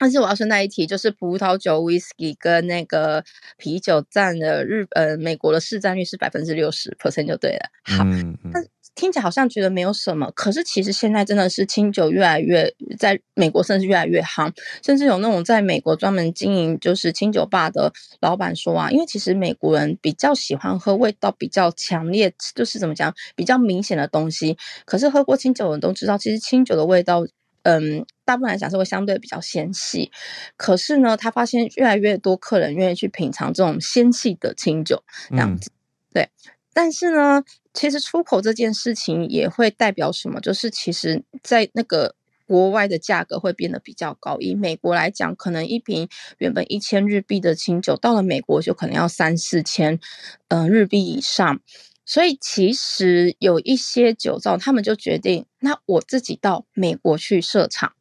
[0.00, 3.24] 但是我要顺带一提，就是葡萄酒、whisky 跟那个
[3.56, 7.68] 啤酒占了日呃美国的市占率是百分之六十 percent 就对了。
[7.82, 8.52] 好，嗯嗯
[8.98, 14.52] 听起来好像觉得没有什么，可是其实现在真的是清酒越来越在美国，甚至越来越夯，
[14.84, 24.58] 甚至有那种在美国专门经营就是清酒吧的老板说啊，因为其实美国人比较喜欢喝味道比较强烈，就是怎么讲比较明显的东西。
[24.84, 27.24] 可是喝过清酒的人都知道，其实清酒的味道，
[27.62, 30.10] 嗯，大部分来讲是会相对比较纤细。
[30.56, 35.72] 可是呢，他发现越来越多客人愿意去品尝这种纤细的清酒，这样子，嗯、
[36.14, 36.28] 对。
[36.74, 37.42] 但是呢，
[37.78, 40.40] 其实出口这件事情也会代表什么？
[40.40, 44.36] 就是其实，在那个国外的价格会变得比较高。
[44.40, 46.08] 以美国来讲，可能一瓶
[46.38, 50.00] 原本一千日币的清酒，到了美国就可能要三四千，
[50.48, 51.60] 嗯、呃，日币以上。
[52.04, 57.92] 所以其实有一些酒造，他们就决定，那我自己到美国去设厂。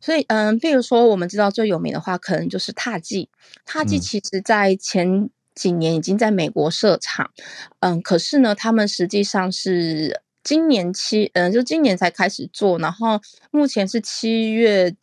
[0.00, 3.28] 所以，嗯，比如说我们知道最有名的话，可能就是獭祭。
[3.64, 5.30] 獭祭其实在前
[5.60, 7.30] 几年已经在美国设厂，
[7.80, 14.94] 嗯，可是呢，他们实际上是今年七，嗯，就今年才开始做，然后目前是七月，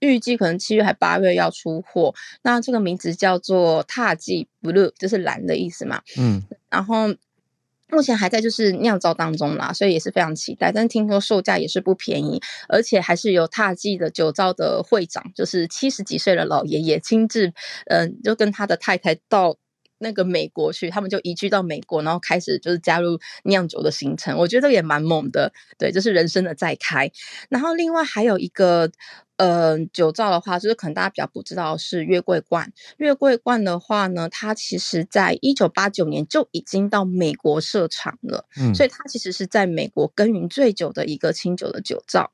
[0.00, 2.14] 预计可能七月还八月要出货。
[2.42, 7.14] 那这个名字叫做踏季 Blue，就是蓝的意思嘛，嗯，然后。
[7.94, 10.72] 目前还在就是酿造当中啦，所以也是非常期待。
[10.72, 17.48] 但是听说售价也是不便宜，而且还是由踏季的酒造的会长，就是七十几岁的老爷爷亲自，
[17.88, 19.58] 嗯、呃，就跟他的太太到
[20.02, 24.36] 那个美国去，他们就移居到美国，然后开始就是加入酿酒的行程。
[24.36, 27.10] 我觉得也蛮猛的，对，就是人生的再开。
[27.48, 28.90] 然后另外还有一个。
[29.38, 32.72] 呃，酒造的话，就是可能大家比较不知道是月桂冠。
[32.98, 42.30] 月桂冠的话呢，它其实在一九八九年就已经到美国设厂了，嗯，所以它其实是在美国耕耘最久的一个清酒的酒造。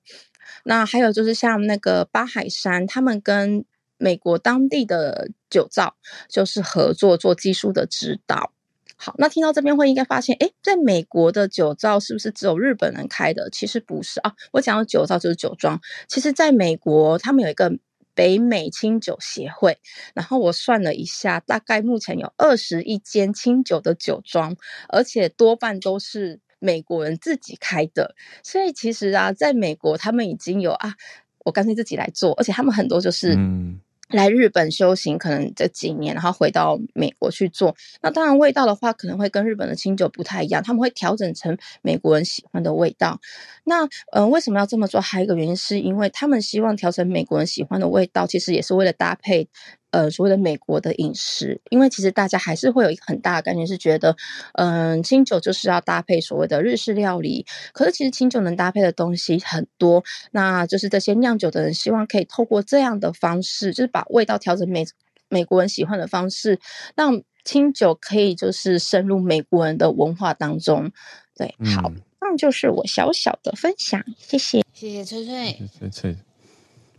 [0.64, 3.64] 那还有就是像那个八海山，他们跟
[3.98, 5.96] 美国当地的酒造
[6.28, 8.52] 就是合作做技术的指导。
[9.00, 13.48] 好，那听到这边会应该发现，诶，在美国的酒造是不是只有日本人开的？
[13.50, 15.80] 其实不是啊，我讲的酒造就是酒庄。
[16.08, 17.72] 其实，在美国，他们有一个
[18.12, 19.78] 北美清酒协会，
[20.14, 24.56] 然后我算了一下，大概目前有二十一间清酒的酒庄，
[24.88, 28.16] 而且多半都是美国人自己开的。
[28.42, 30.96] 所以，其实啊，在美国，他们已经有啊，
[31.44, 33.80] 我干脆自己来做，而且他们很多就是嗯。
[34.08, 37.76] 来日本修行，可能这几年，然后回到美国去做。
[38.00, 43.20] 那当然，味道的话可能会跟日本的清酒不太一样，他们会调整成美国人喜欢的味道。
[43.64, 45.00] 那嗯、呃，为什么要这么做？
[45.00, 49.48] 还有一个原因，是因为他们希望调成美国人喜欢的味道，其实也是为了搭配。
[49.90, 54.14] 呃，所谓的美国的饮食，因为其实大家还是会有一个很大的概念，是觉得，
[54.52, 57.46] 嗯、呃，清酒就是要搭配所谓的日式料理。
[57.72, 64.84] 可是其实清酒能搭配的东西很多，那就是这些酿酒的人希望可以透过这样的方式，就是把味道调整美
[65.30, 66.60] 美国人喜欢的方式，
[66.94, 70.92] 让清酒可以就是深入美国人的文化当中。
[71.34, 76.16] 对，好，那、嗯、就是我小小的分享，谢谢，谢谢翠翠，翠翠。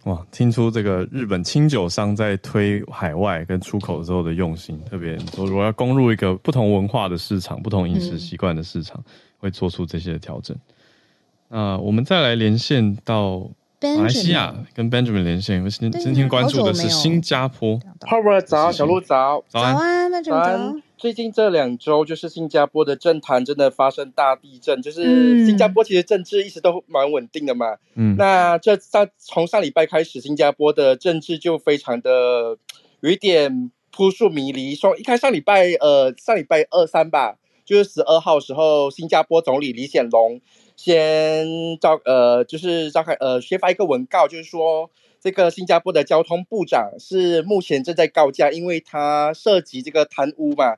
[0.05, 10.55] 哇，听出这个日本清酒商在推海外跟出口的时候的用心，特别说如果要攻入一个不同文化的市场、不同饮食习惯的市场，嗯、会做出这些调整。
[11.49, 13.39] 那我们再来连线到
[13.81, 15.63] 马来西亚，跟 Benjamin 连线。
[15.63, 17.79] 我今今天关注的是新加坡。
[18.01, 24.81] Howard 早，小鹿早，早安，Benjamin 最近这两周，就是新加坡的政坛真的发生大地震。
[24.81, 27.77] 就是新加坡其实政治一直都蛮稳定的嘛。
[27.95, 32.57] 嗯，那这上从上礼拜开始，新加坡的政治就非常的
[32.99, 34.75] 有一点扑朔迷离。
[34.75, 40.41] 说一开上礼拜，呃，上礼拜二三吧，就是十二号时候，新加坡总理李显龙
[40.75, 44.91] 先召呃，就是召开呃，先发一个文告，就是说。
[45.21, 50.77] 这个新加坡的交通部长是目前正在告假，因为他涉及这个贪污嘛，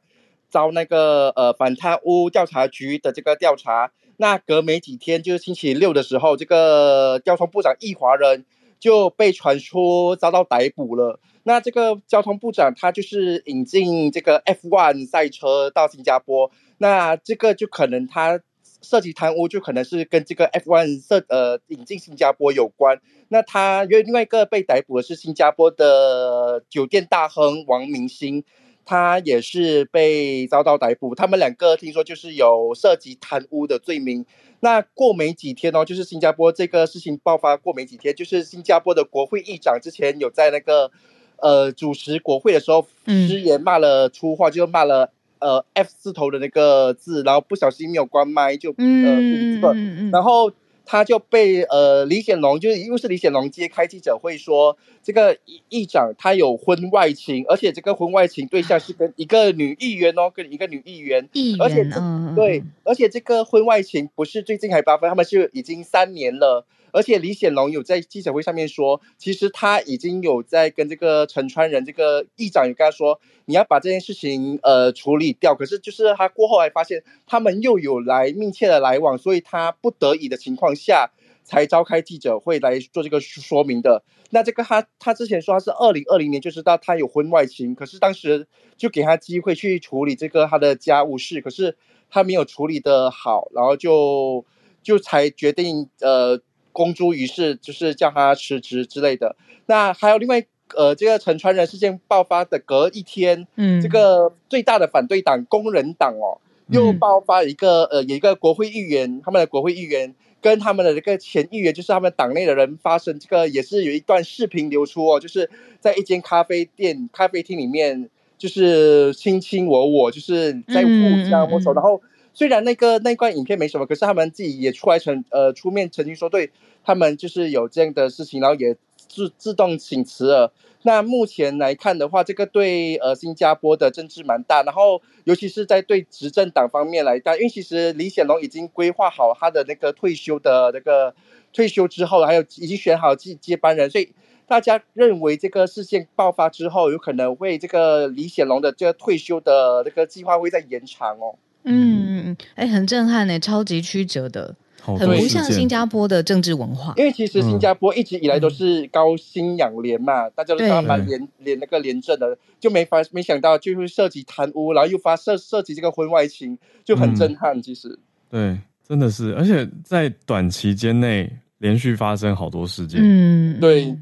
[0.52, 3.92] 遭那个呃反贪污调查局的这个调查。
[4.18, 8.46] 那隔没几天，就是星期六的时候，这个交通部长易华仁
[8.80, 11.20] 就被传出遭到逮捕了。
[11.44, 18.42] 那这个交通部长他就是引进这个 F1 赛车到新加坡，那这个就可能他。
[18.84, 23.00] 涉及贪污，就可能是跟这个 F1 涉呃引进新加坡有关。
[23.28, 28.44] 那他因为另外一个被逮捕的是新加坡的酒店大亨王明兴，
[28.92, 31.16] 他也是被遭到逮捕。
[31.16, 34.26] 他们两个听说就是有涉及贪污的罪名。
[34.60, 40.92] 那过没几天哦，就是新加坡这个事情爆发过没几天，就是新加坡的国会议长之前有在那个
[41.38, 45.14] 呃主持国会的时候失言骂了粗话，就骂了。
[45.40, 50.52] 呃，F 字头的那个字，然后不小心没有关麦，就呃，嗯嗯嗯，然后
[50.86, 55.38] 他就被呃李显龙，就是因为是李显龙接开记者会说，这个
[55.70, 66.66] 议长他有婚外情，而且这个婚外情对象是跟一个女议员哦，跟一个女议员，议员，而且嗯，对，而且这个婚外情不是最近还发生，他们是已经三年了。
[66.92, 75.56] 而且李显龙有在记者会上面说，其实他已经有在跟这个陈川仁这个议长有跟他说，你要把这件事情呃处理掉。
[75.56, 81.12] 可是就是他过后还发现他们又有来密切的来往，所以他不得已的情况下
[81.44, 84.04] 才召开记者会来做这个说明的。
[84.30, 91.78] 那这个他他之前说他是二零二零年就知道他有婚外情，可是当时就给他机会去处理这个他的家务事，可是
[92.10, 94.46] 他没有处理的好，然后就
[94.84, 96.42] 就才决定呃。
[96.72, 99.36] 公诸于世，就是叫他辞职之类的。
[99.66, 100.44] 那还有另外，
[100.76, 115.50] 呃，这个沉船人事件爆发的隔一天，嗯，这个最大的反对党工人党哦，又爆发一个呃，有一个国会议员，他们的国会议员跟他们的这个前议员，就是他们党内的人发生这个，也是有一段视频流出哦，就是
[115.80, 122.02] 在一间咖啡店、咖啡厅里面，就是卿卿我我，就是在互相握手，然后。
[122.34, 126.52] 虽然那个那段影片没什么，可是他们自己也出来成呃出面曾经说，对
[126.84, 130.54] 他们就是有这样的事情，然后也自自动请辞了。
[130.84, 141.14] 那目前来看的话，这个对呃新加坡的政治蛮大，然后尤其是在对执政党方面来大，因为其实李显龙已经规划好他的那个退休的那个
[141.54, 144.14] 退休之后，还有已经选好接接班人，所以
[144.48, 151.36] 大家认为这个事件爆发之后，有可能会这个李显龙的这个退休的那个计划会再延长哦。
[151.64, 156.94] 嗯嗯嗯，哎，很震撼呢，超级曲折的，很不像新加坡的政治文化。
[156.98, 167.58] 因为其实新加坡一直以来都是高薪养廉嘛，嗯、大家都知道蛮廉廉那个廉政的，就没发没想到就会涉及贪污，然后又发涉涉及这个婚外情，就很震撼。
[167.58, 168.00] 嗯、其实，
[168.30, 168.58] 对，
[168.88, 173.00] 真的是，而且在短期间内连续发生好多事件。
[173.02, 173.96] 嗯，对。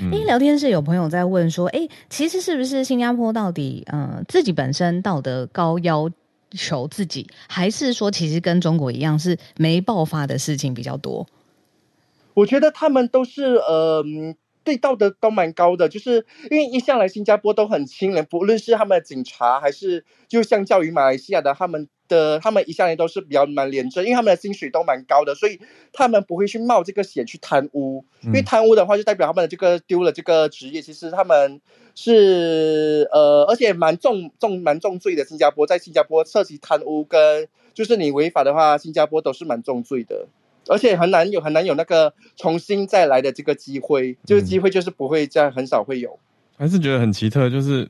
[0.00, 6.08] 因为聊天室有朋友在问说，哎，其实是不是新加坡到底呃自己本身道德高要
[6.52, 11.26] 求自己，还是说其实跟中国一样，是没爆发的事情比较多？
[12.34, 14.04] 我觉得他们都是呃，
[14.68, 21.88] 对道德都蛮高的，就是因为一向来新加坡都很清廉，不论是他们的警察，还是就相较于马来西亚的他们。
[22.08, 25.60] 的他们一向来都是比较蛮廉政，因为他们的薪水都蛮高的，所以
[25.92, 28.02] 他们不会去冒这个险去贪污。
[28.22, 30.80] 因为贪污的话，就代表他们的这个丢了这个职业。
[30.80, 31.60] 其实他们
[31.94, 35.22] 是呃，而且蛮重重蛮重罪的。
[35.22, 40.28] 新加坡在新加坡涉及贪污跟就是你违法的话，新加坡都是蛮重罪的，
[40.68, 46.18] 而且很难有很难有那个重新再来的这个机会，就是机会就是不会这样，很少会有。
[46.56, 47.88] 还是觉得很奇特，就是。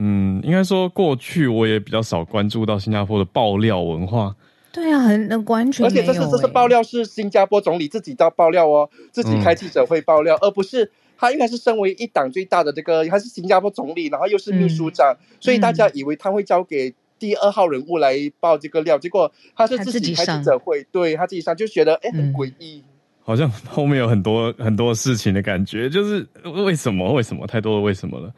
[0.00, 4.36] 嗯，应该说过去我也比较少关注到新加坡的爆料文化。
[4.70, 5.84] 对啊，很完全。
[5.84, 22.82] 而且这次这次爆料是新加坡总理自己到爆料哦，自己开记者会爆料，嗯、而不是他应该是身为一党最大的这个，他是新加坡总理，然后又是秘书长，嗯、所以大家以为他会交给第二号人物来爆这个料，结果他是自己开记者会，他对他自己上就觉得哎很诡异，
[23.22, 26.26] 好像后面有很多很多事情的感觉，就是
[26.64, 28.32] 为什么为什么太多的为什么了？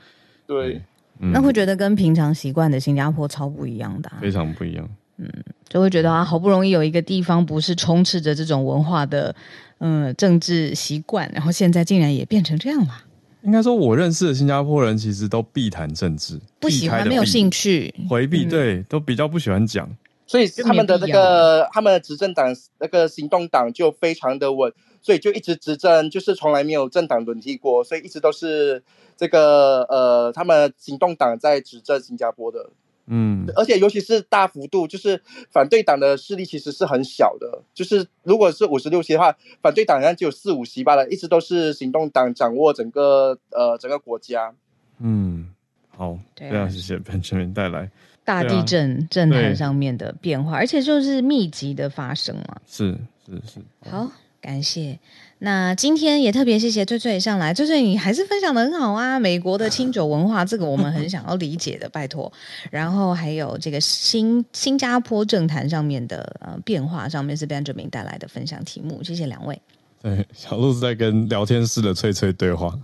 [0.47, 0.81] 对。
[1.23, 4.89] 嗯那会觉得跟平常习惯的新加坡超不一样的、啊，非常不一样。
[5.19, 5.29] 嗯，
[5.69, 9.37] 就会觉得啊，好不容易有一个地方不是充斥着这种文化的，
[9.81, 13.05] 嗯，政治习惯，然后现在竟然也变成这样了。
[13.43, 19.89] 应该说，我认识的新加坡人其实都避谈政治，不喜欢，没有兴趣，回避，对，都比较不喜欢讲。
[20.27, 24.73] 所以他们的那个，他们的执政党那个行动党就非常的稳，
[25.03, 28.83] 所以就一直执政，就是从来没有政党轮替过，所以一直都是。
[29.17, 32.71] 这个呃，他们行动党在执政新加坡的，
[33.13, 44.55] 嗯，而且尤其是大幅度，就是反对党的势力其实是很小的，就是如果是五十六席的话，反对党好像只有四五席罢了，一直都是行动党掌握整个呃整个国家。
[45.01, 45.49] 嗯，
[45.89, 47.91] 好，非常谢谢 Benjamin 带来。
[48.23, 52.97] 大地震政坛上面的变化，而且就是密集的发生嘛，是
[53.27, 54.09] 是是，好，
[54.41, 54.97] 感谢。
[55.43, 59.19] 那今天也特别谢谢翠翠上来，翠翠你还是分享的很好啊！
[59.19, 62.31] 美国的清酒文化，这个我们很想要理解的，拜托。
[62.71, 69.59] 然后还有这个新新加坡政坛上面的呃变化，上面是 Benjamin 带来的分享题目，谢谢两位。
[70.03, 72.79] 对，小鹿是在跟聊天室的翠翠对话，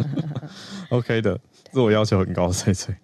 [0.90, 1.38] OK 的，
[1.72, 2.94] 自我要求很高，翠翠。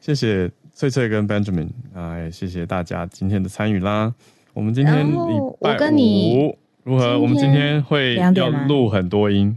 [0.00, 4.12] 谢谢翠翠跟 Benjamin，哎，谢谢大家今天的参与啦。
[4.52, 5.56] 我们今天礼拜五。
[5.60, 7.18] 我跟你如何？
[7.18, 9.56] 我们今天会要录很多音。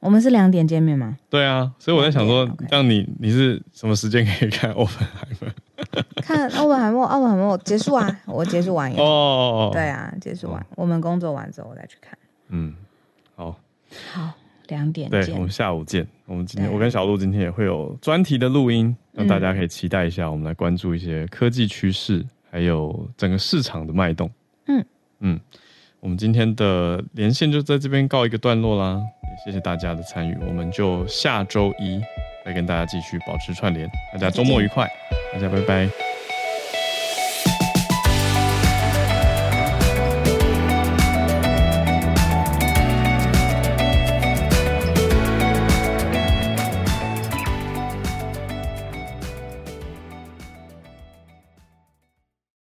[0.00, 1.16] 我们是两点见面吗？
[1.30, 5.50] 对啊，所以我在想说，让你你是什么时间可以看《奥本海默》？
[6.16, 8.20] 看《奥本海默》，《奥本海默》结束啊！
[8.26, 12.18] 我结束完以后哦，对啊，结束完，我们工作完之后我再去看。
[12.50, 12.74] 嗯，
[13.34, 13.58] 好，
[14.12, 14.30] 好，
[14.68, 15.24] 两点见。
[15.24, 16.06] 对，我们下午见。
[16.26, 20.30] 我们今天我跟小鹿今天也会有专题的录音，让大家可以期待一下。
[20.30, 24.30] 我们来关注一些科技趋势，还有整个市场的脉动。
[24.66, 24.84] 嗯
[25.20, 25.40] 嗯。
[26.04, 31.98] 我们今天的连线就在这边告一个段落啦，也谢谢大家的参与，我们就下周一
[32.44, 34.86] 再跟大家继续保持串联，大家周末愉快，
[35.32, 36.13] 大家拜拜。